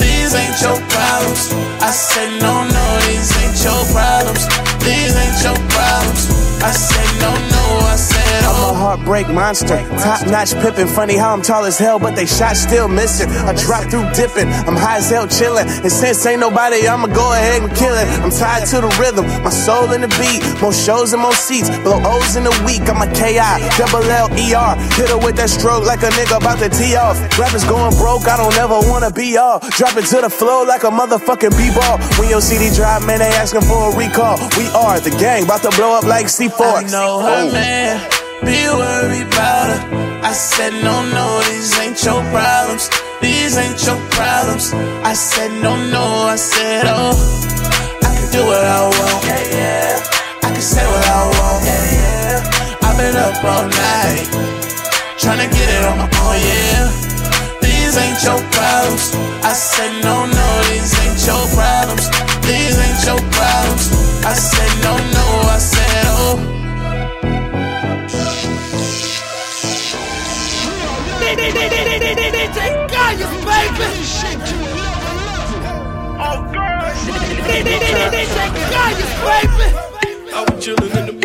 [0.00, 1.52] These ain't your problems.
[1.84, 4.71] I said, no, no, these ain't your problems.
[4.84, 6.41] These ain't your problems.
[6.62, 8.74] I said, no, no, I said, I'm a oh.
[8.74, 9.82] heartbreak monster.
[9.98, 10.86] Top notch pippin'.
[10.86, 13.28] Funny how I'm tall as hell, but they shot still missing.
[13.30, 14.46] I drop through dipping.
[14.70, 15.66] I'm high as hell chillin'.
[15.82, 18.06] And since ain't nobody, I'ma go ahead and kill it.
[18.22, 19.26] I'm tied to the rhythm.
[19.42, 20.38] My soul in the beat.
[20.62, 21.66] More shows and more seats.
[21.82, 22.86] Blow O's in the week.
[22.86, 23.58] I'm a KI.
[23.74, 24.78] Double L E R.
[24.94, 27.18] Hit her with that stroke like a nigga about to tee off.
[27.42, 28.30] Rappers going broke.
[28.30, 29.66] I don't ever wanna be off.
[29.74, 31.98] Drop it to the floor like a motherfucking b-ball.
[32.22, 34.38] When your CD drop, man, they asking for a recall.
[34.54, 35.42] We are the gang.
[35.42, 36.51] About to blow up like C4.
[36.60, 37.52] I know her oh.
[37.52, 37.96] man,
[38.44, 40.22] be worried about her.
[40.22, 42.90] I said, no, no, these ain't your problems.
[43.20, 44.72] These ain't your problems.
[45.02, 47.16] I said, no, no, I said, oh,
[48.02, 49.24] I can do what I want.
[49.24, 50.02] Yeah, yeah.
[50.42, 51.64] I can say what I want.
[51.64, 52.86] Yeah, yeah.
[52.86, 54.28] I've been up all night,
[55.18, 57.12] trying to get it on my own, yeah.
[57.64, 59.14] These ain't your problems.
[59.40, 62.06] I said, no, no, these ain't your problems.
[62.44, 63.84] These ain't your problems.
[64.24, 65.21] I said, no, no,
[71.42, 71.58] Baby.
[76.24, 76.82] Oh, girl.
[77.02, 77.72] DJ
[78.62, 79.66] baby.
[80.32, 80.96] I was chillin'.
[80.96, 81.21] In the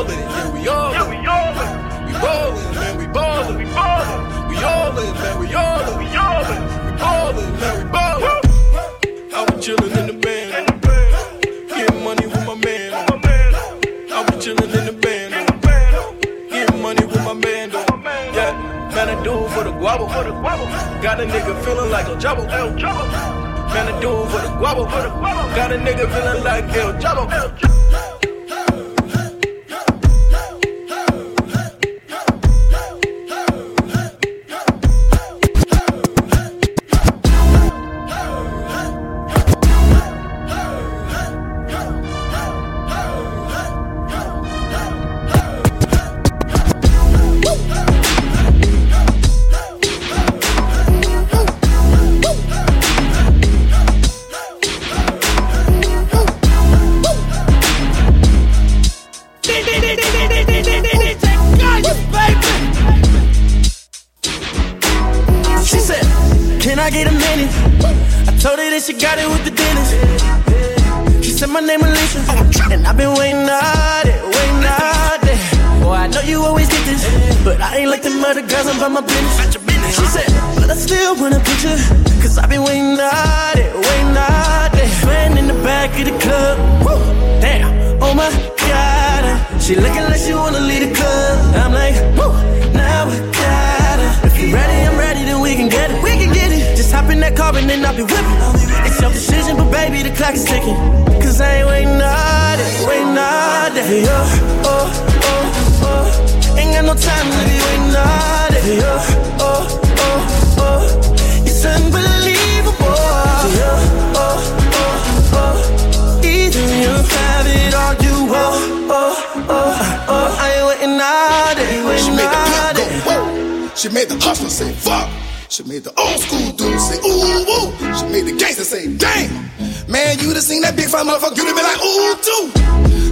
[0.00, 2.06] all in it, yeah, we all in it.
[2.06, 3.58] We ballin', man, we ballin'.
[3.58, 4.48] We ballin'.
[4.48, 5.98] We all in, man, we all in.
[5.98, 6.62] We all in.
[6.84, 8.40] We ballin', man, we ballin'.
[9.34, 10.80] I was chillin' in the band.
[11.68, 12.94] Getting money with my man.
[12.94, 15.30] I was chillin' in the band.
[16.50, 17.70] Getting money with my man.
[17.70, 18.52] Yeah,
[18.94, 20.08] man, I do it for the guabo.
[21.02, 22.46] Got a nigga feeling like El Chapo.
[22.46, 24.90] Man, I do it for the guabo.
[25.54, 27.69] Got a nigga feeling like El Chapo.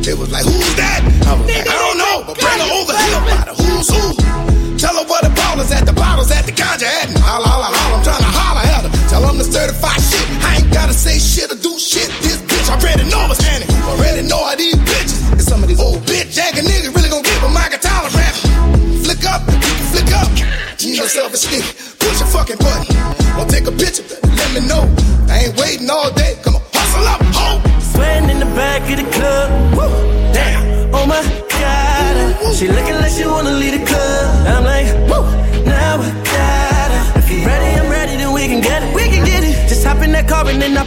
[0.08, 1.04] They was like, who's that?
[1.28, 4.16] I was like, I don't know, but bring her over here by the who's who.
[4.80, 7.66] Tell her where the ballers at, the bottles at, the ganja at, and holla, holla,
[7.68, 7.77] holla.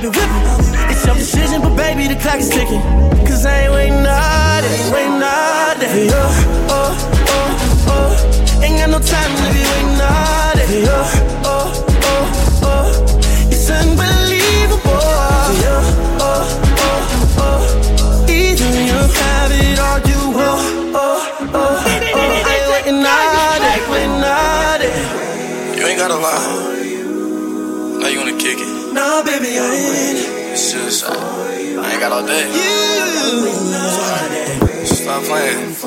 [0.10, 0.46] Whipping.
[0.90, 2.82] It's your decision, but baby, the clock is ticking.
[3.28, 5.22] Cause I ain't waiting all day, waiting.
[5.24, 6.96] Oh,
[7.30, 7.46] oh,
[7.88, 8.64] oh.
[8.64, 10.86] Ain't got no time to be waiting all day.
[10.88, 11.08] Oh,
[11.46, 11.70] oh,
[12.64, 13.52] oh.
[13.52, 14.82] It's unbelievable.
[14.86, 16.44] Oh, oh,
[17.38, 18.26] oh.
[18.30, 21.86] Either you have it or you oh, oh, oh,
[22.78, 22.98] ain't.
[25.78, 26.91] You ain't gotta lie.
[28.42, 28.94] Now you wanna kick it.
[28.94, 30.18] No, baby, I ain't.
[30.54, 32.48] It's just, uh, I ain't got all day.
[32.50, 32.62] You,
[34.86, 35.76] Stop playing.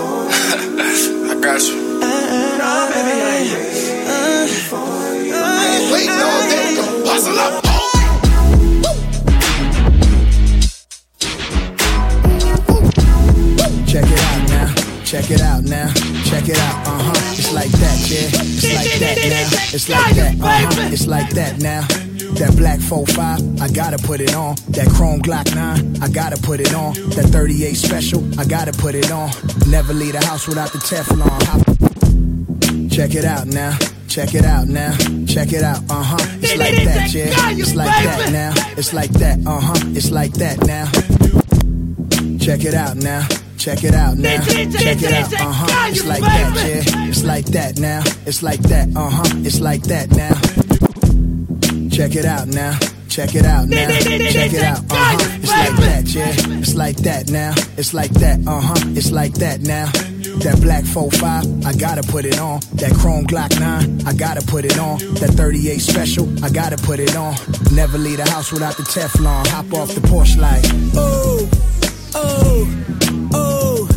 [1.31, 1.75] I got you.
[1.99, 3.51] No, baby, I ain't.
[5.33, 6.75] I ain't waiting all day.
[6.77, 7.65] Come on, hustle up.
[13.89, 14.69] Check it out now.
[15.05, 15.93] Check it out now.
[16.25, 16.87] Check it out.
[16.87, 17.35] Uh huh.
[17.37, 18.29] It's like that, yeah.
[18.33, 19.75] It's like that now.
[19.75, 20.35] It's like that.
[20.41, 20.93] Uh huh.
[20.93, 22.14] It's like that now.
[22.39, 24.57] That black 45, I gotta put it on.
[24.71, 26.95] That chrome Glock 9, I gotta put it on.
[27.15, 29.31] That 38 special, I gotta put it on.
[29.69, 31.31] Never leave the house without the Teflon.
[31.49, 33.77] Hop- Check it out now.
[34.09, 34.97] Check it out now.
[35.27, 35.79] Check it out.
[35.91, 36.17] Uh huh.
[36.41, 37.51] It's like that, yeah.
[37.51, 38.53] It's like that now.
[38.77, 39.39] It's like that.
[39.47, 39.75] Uh huh.
[39.97, 40.87] It's like that now.
[42.39, 43.27] Check it out now.
[43.59, 44.41] Check it out now.
[44.45, 45.33] Check it out.
[45.33, 45.89] Uh huh.
[45.91, 46.55] It's like that,
[46.95, 47.09] yeah.
[47.09, 48.03] It's like that now.
[48.27, 48.89] It's like that.
[48.95, 49.25] Uh huh.
[49.45, 50.35] It's like that now.
[51.95, 52.77] Check it out now.
[53.09, 53.87] Check it out now.
[53.87, 54.79] Check it out.
[54.91, 55.39] Uh huh.
[55.41, 56.59] It's like that, yeah.
[56.59, 57.55] It's like that now.
[57.77, 58.41] It's like that.
[58.49, 58.75] Uh huh.
[58.97, 59.87] It's like that now.
[60.43, 62.59] That black 45, I gotta put it on.
[62.75, 64.99] That chrome Glock 9, I gotta put it on.
[65.21, 67.37] That 38 special, I gotta put it on.
[67.73, 69.47] Never leave the house without the Teflon.
[69.47, 70.65] Hop off the porch like,
[70.97, 71.49] oh,
[72.17, 73.89] oh, oh,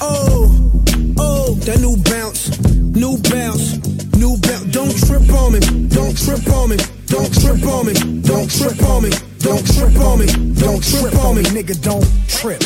[0.00, 0.70] oh.
[1.18, 1.54] Oh.
[1.66, 2.58] That new bounce,
[2.94, 3.74] new bounce,
[4.16, 4.70] new bounce.
[4.70, 6.76] Don't trip on me, don't trip on me,
[7.12, 7.92] don't trip on me,
[8.22, 12.62] don't trip on me, don't trip on me, don't trip on me, nigga, don't trip.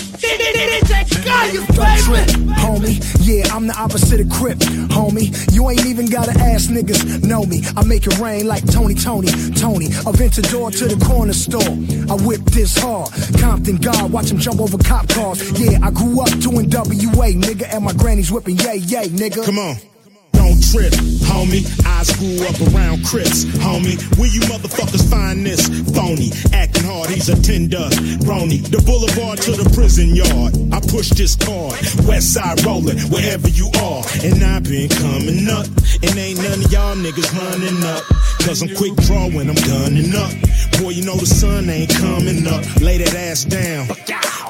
[1.53, 2.29] you Don't trip,
[2.63, 2.97] homie.
[3.27, 4.59] Yeah, I'm the opposite of Crip,
[4.95, 5.35] homie.
[5.53, 7.65] You ain't even gotta ask niggas, know me.
[7.77, 9.29] I make it rain like Tony, Tony,
[9.59, 9.89] Tony.
[10.07, 11.75] Aventador to the corner store.
[12.07, 13.11] I whip this hard.
[13.41, 15.43] Compton God, watch him jump over cop cars.
[15.59, 19.45] Yeah, I grew up doing WA, nigga, and my granny's whipping yay, yay, nigga.
[19.45, 19.77] Come on.
[20.47, 20.93] Don't trip,
[21.27, 21.67] homie.
[21.83, 23.99] I grew up around Crips, homie.
[24.17, 25.67] Where you motherfuckers find this?
[25.91, 27.83] Phony, acting hard, he's a tender
[28.23, 28.63] brony.
[28.63, 30.55] The boulevard to the prison yard.
[30.71, 31.75] I push this card,
[32.07, 34.07] west side rolling, wherever you are.
[34.23, 35.67] And I've been coming up,
[36.07, 38.07] and ain't none of y'all niggas running up.
[38.47, 40.31] Cause I'm quick draw when I'm gunning up.
[40.79, 42.63] Boy, you know the sun ain't coming up.
[42.81, 43.91] Lay that ass down.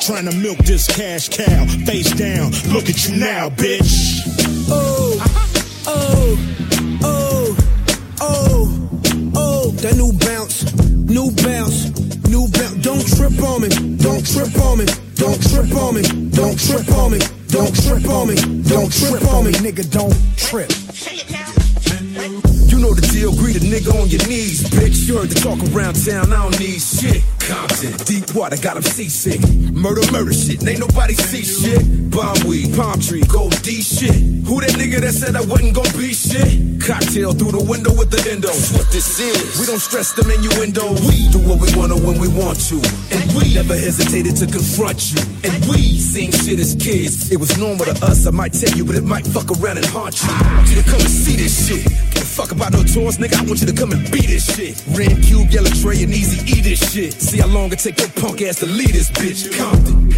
[0.04, 1.64] Trying to milk this cash cow.
[1.88, 4.45] Face down, look at you now, bitch.
[5.88, 6.36] Oh,
[7.04, 7.56] oh,
[8.20, 8.90] oh,
[9.34, 10.64] oh, that new bounce,
[11.06, 11.90] new bounce,
[12.28, 12.82] new bounce.
[12.82, 17.12] Don't trip on me, don't trip on me, don't trip on me, don't trip on
[17.12, 17.18] me,
[17.48, 20.70] don't trip on me, don't trip on me, nigga, don't trip.
[22.76, 25.08] You know the deal, greet a nigga on your knees, bitch.
[25.08, 27.24] You heard the talk around town, I don't need shit.
[27.40, 29.40] Compton, deep water, got him seasick.
[29.72, 31.80] Murder, murder shit, ain't nobody see shit.
[32.12, 34.12] Bomb weed, palm tree, gold D shit.
[34.44, 36.84] Who that nigga that said I wasn't gonna be shit?
[36.84, 38.52] Cocktail through the window with the endo.
[38.52, 39.56] That's what this is.
[39.56, 40.84] We don't stress them innuendo.
[41.08, 42.76] We do what we wanna when we want to.
[43.08, 45.24] And we never hesitated to confront you.
[45.48, 47.32] And we seen shit as kids.
[47.32, 49.88] It was normal to us, I might tell you, but it might fuck around and
[49.88, 50.28] haunt you.
[50.28, 52.15] I want you to come and see this shit.
[52.26, 53.36] Fuck about no tours, nigga.
[53.36, 54.82] I want you to come and beat this shit.
[54.96, 57.14] Red Cube, Yellow Tray, and Eazy eat this shit.
[57.14, 59.56] See how long it take your punk ass to lead this bitch.
[59.56, 60.10] Compton.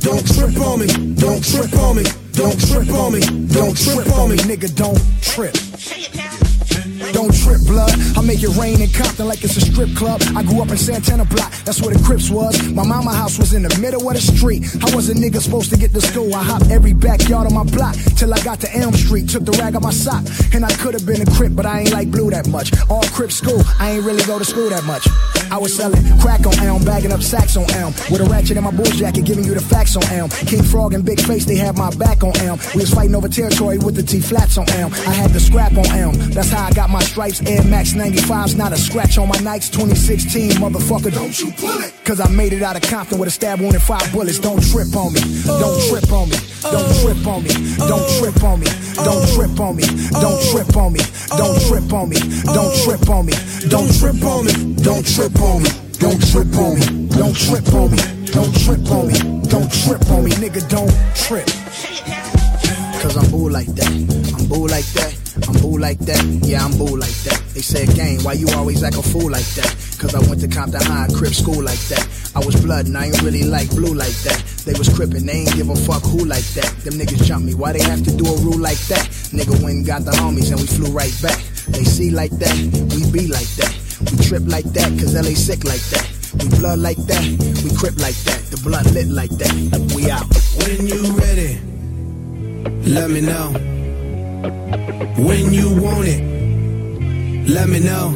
[0.00, 4.30] Don't trip on me, don't trip on me, don't trip on me, don't trip on
[4.30, 5.69] me, nigga, don't trip.
[7.20, 7.92] Don't trip, blood.
[8.16, 10.22] I make it rain in Compton like it's a strip club.
[10.34, 12.56] I grew up in Santana Block, that's where the Crips was.
[12.72, 14.64] My mama house was in the middle of the street.
[14.80, 16.34] I was a nigga supposed to get to school.
[16.34, 19.28] I hopped every backyard on my block till I got to Elm Street.
[19.28, 21.80] Took the rag on my sock, and I could have been a Crip, but I
[21.80, 22.72] ain't like blue that much.
[22.88, 25.06] All Crip school, I ain't really go to school that much.
[25.50, 28.64] I was selling crack on Elm, bagging up sacks on Elm, with a ratchet in
[28.64, 30.30] my bull jacket, giving you the facts on Elm.
[30.30, 32.58] King Frog and Big Face, they had my back on Elm.
[32.74, 34.94] We was fighting over territory with the T flats on Elm.
[34.94, 36.14] I had the scrap on Elm.
[36.32, 37.42] That's how I got my stripes.
[37.46, 39.70] Air Max 95's not a scratch on my Nikes.
[39.70, 41.92] 2016, motherfucker, don't you pull it.
[42.04, 44.38] Cause I made it out of Compton with a stab wound and five bullets.
[44.38, 45.20] Don't trip on me.
[45.44, 46.36] Don't trip on me.
[46.62, 47.50] Don't trip on me.
[47.76, 48.66] Don't trip on me.
[48.94, 49.84] Don't trip on me.
[50.22, 51.00] Don't trip on me.
[51.34, 52.20] Don't trip on me.
[52.46, 53.32] Don't trip on me.
[53.66, 54.52] Don't trip on me.
[54.78, 55.72] Don't trip on me.
[55.98, 56.86] Don't trip on me.
[57.10, 57.98] Don't trip on me.
[58.30, 59.18] Don't trip on me.
[59.50, 60.30] Don't trip on me.
[60.38, 62.39] Nigga, don't trip.
[63.00, 63.88] Cause I'm bull like that.
[64.36, 65.16] I'm bull like that.
[65.48, 66.20] I'm bull like that.
[66.44, 67.40] Yeah, I'm bull like that.
[67.54, 69.72] They said, gang, why you always act a fool like that?
[69.98, 72.04] Cause I went to Compton High, Crip school like that.
[72.36, 74.36] I was blood and I ain't really like blue like that.
[74.68, 76.68] They was crippin', they ain't give a fuck who like that.
[76.84, 79.08] Them niggas jump me, why they have to do a rule like that?
[79.32, 81.40] Nigga went and got the homies and we flew right back.
[81.72, 82.54] They see like that,
[82.92, 83.72] we be like that.
[84.12, 86.04] We trip like that, cause LA sick like that.
[86.36, 87.24] We blood like that,
[87.64, 88.44] we crip like that.
[88.52, 89.52] The blood lit like that.
[89.96, 90.28] We out.
[90.60, 91.69] When you ready,
[92.86, 93.52] let me know.
[95.18, 96.20] When you want it,
[97.48, 98.14] let me know.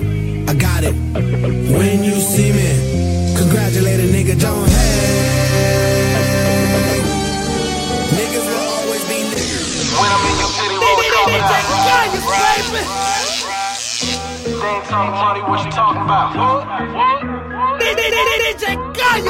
[0.48, 0.94] I got it.
[0.94, 2.70] When you see me,
[3.36, 5.34] congratulate a nigga, don't hate.
[8.18, 10.00] Niggas will always be niggas.
[10.00, 11.50] When I'm in your city, roll the carpet out.
[14.60, 16.36] Same time money, what you talking about?
[16.36, 16.66] What?
[16.94, 17.22] What?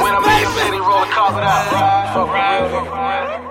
[0.03, 2.13] When I'm in your city, roll the carpet out.
[2.13, 3.44] Fuck Stepping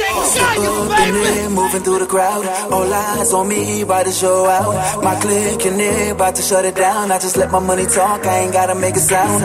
[0.00, 2.44] in, moving through the crowd.
[2.72, 5.02] All eyes on me, about to show out.
[5.02, 7.10] My clique in there, about to shut it down.
[7.10, 9.40] I just let my money talk, I ain't gotta make a sound.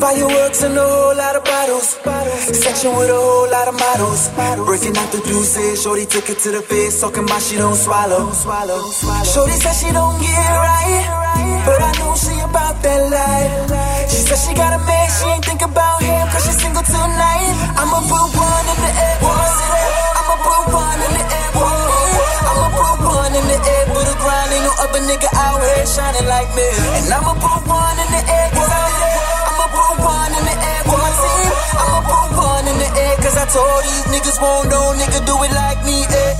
[0.00, 1.88] Fireworks and a whole lot of bottles.
[2.56, 4.30] Section with a whole lot of models.
[4.66, 8.32] Breaking out the deuces, shorty took it to the face, talking about she don't swallow.
[9.24, 14.10] Shorty said she don't get right, but I know she about that life.
[14.10, 17.54] She said she got a man, she ain't think about him, cause she's single tonight.
[17.78, 19.87] I'ma put one in the air, for
[20.72, 21.68] one in the air, for.
[22.48, 24.52] I'ma put in the air for the grind.
[24.52, 26.68] Ain't no other nigga out here shining like me.
[26.98, 29.18] And I'ma put one in the air, cause I did it.
[29.48, 29.98] I'ma put
[30.38, 31.50] in the air for my team.
[31.82, 35.34] I'ma put one in the air, cause I told these niggas won't no nigga do
[35.46, 35.98] it like me.
[36.04, 36.32] Eh.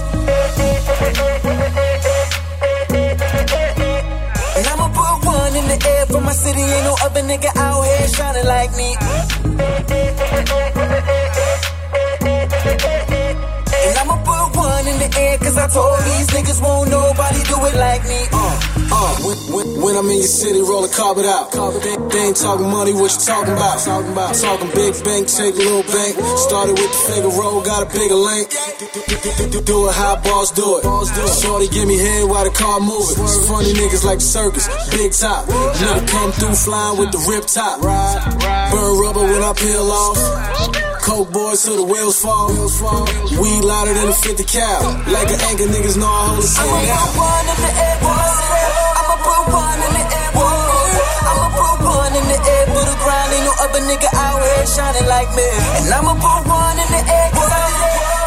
[4.58, 6.62] And I'ma put one in the air for my city.
[6.62, 8.96] Ain't no other nigga out here shining like me.
[15.58, 18.20] I told these niggas won't nobody do it like me.
[18.32, 18.54] Uh,
[18.90, 21.52] Uh, when, when, when I'm in your city, roll a carpet out.
[21.52, 23.78] They, they ain't talking money, what you talking about?
[23.84, 26.16] Talking about talking big bank, take a little bank.
[26.40, 28.48] Started with the figure roll, got a bigger link.
[29.52, 30.82] Do, do it how boss do it.
[31.42, 33.20] Shorty give me head while the car moving.
[33.46, 35.44] Funny niggas like the circus, big top.
[35.46, 37.82] Nigga come through flying with the rip top.
[38.72, 40.87] Burn rubber when I peel off.
[41.08, 42.52] Coke boys till the wheels fall.
[43.40, 44.92] Weed louder than a 50 cal.
[45.08, 47.08] Like an anchor, niggas know I hold a I'ma city out.
[47.08, 48.28] put one in the air, boy.
[49.00, 50.52] I'ma put one in the air, boy.
[51.32, 53.32] I'ma put one in the air for the grind.
[53.32, 55.48] Ain't no other nigga out here shining like me.
[55.80, 57.64] And I'ma put one in the air, cause I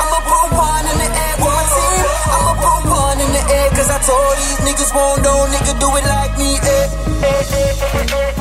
[0.02, 2.06] I'ma put one in the air for team.
[2.34, 5.90] I'ma put one in the air, cause I told these niggas won't no nigga do
[6.02, 6.58] it like me.
[6.58, 6.86] Eh.
[7.30, 8.41] eh, eh,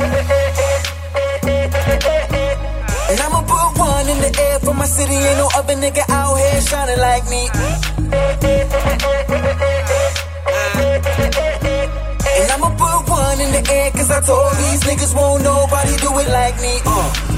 [4.91, 5.15] city.
[5.15, 7.47] Ain't no other nigga out here shining like me.
[12.37, 16.09] And I'ma put one in the air, cause I told these niggas won't nobody do
[16.19, 16.73] it like me.
[16.85, 17.31] Uh.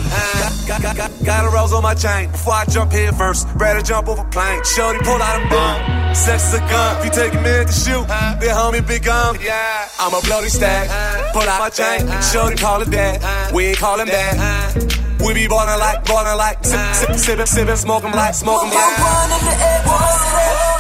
[0.67, 3.47] Got, got, got, got a rose on my chain before I jump head first.
[3.55, 4.63] Ready to jump over plane.
[4.63, 6.15] Shorty pull out a gun.
[6.15, 6.99] Sex is a gun.
[6.99, 9.38] If you take a minute to shoot, then homie big gun.
[9.41, 9.89] Yeah.
[9.99, 10.88] I'ma a bloody stack.
[10.89, 12.07] Uh, pull out my chain.
[12.07, 13.51] Uh, Shorty call it that.
[13.53, 15.02] We ain't calling back.
[15.23, 19.07] We be ballin' like, ballin' like, sip, sip, sippin', sippin', smokin' like, smoking I'ma put
[19.07, 19.79] one in the air.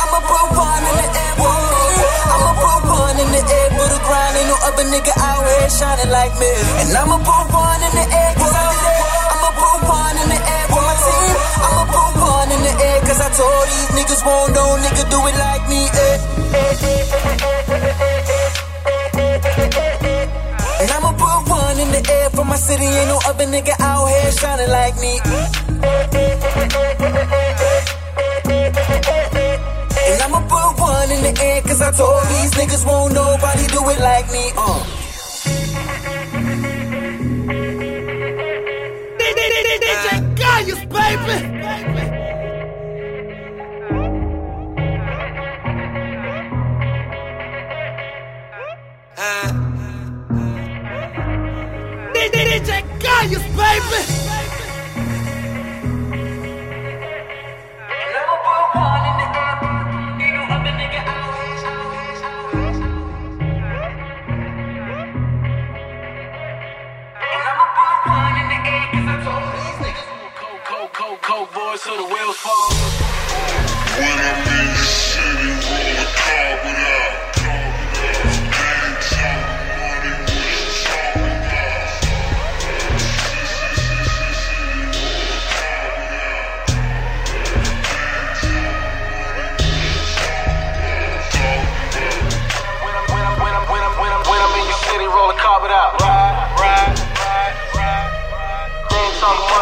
[0.03, 1.31] I'ma put one in the air.
[2.27, 4.35] I'ma put one in the air for the grind.
[4.35, 6.51] Ain't no other nigga out here shining like me.
[6.83, 8.67] And I'ma put one in the air, cause I
[9.31, 11.35] I'ma put one in the air for my team.
[11.63, 15.19] I'ma put one in the air, cause I told these niggas won't no nigga do
[15.23, 15.87] it like me.
[15.87, 16.19] Eh.
[18.03, 18.12] And
[22.43, 22.85] for my city.
[22.85, 25.19] Ain't no other nigga out here shining like me.
[30.09, 33.81] And I'ma put one in the air, cause I told these niggas won't nobody do
[33.89, 34.51] it like me.
[34.57, 34.83] Uh.
[39.83, 41.52] DJ Kayus, baby.
[53.23, 54.23] Kayus, baby.
[71.53, 72.72] Boys, so the wheels fall.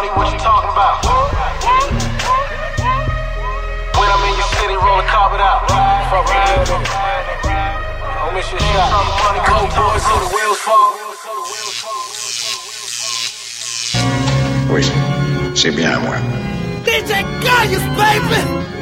[0.01, 1.05] Ain't talking money, what you talking about?
[3.93, 5.69] When I'm in your city, roll the carpet out.
[5.69, 6.65] Ride, fuck ride,
[8.25, 8.89] Don't miss your shot.
[8.89, 10.89] Talking money, coke boys, so the wheels fall.
[14.73, 14.83] Oui,
[15.53, 16.15] c'est bien moi.
[16.83, 18.80] DJ Kayus, baby.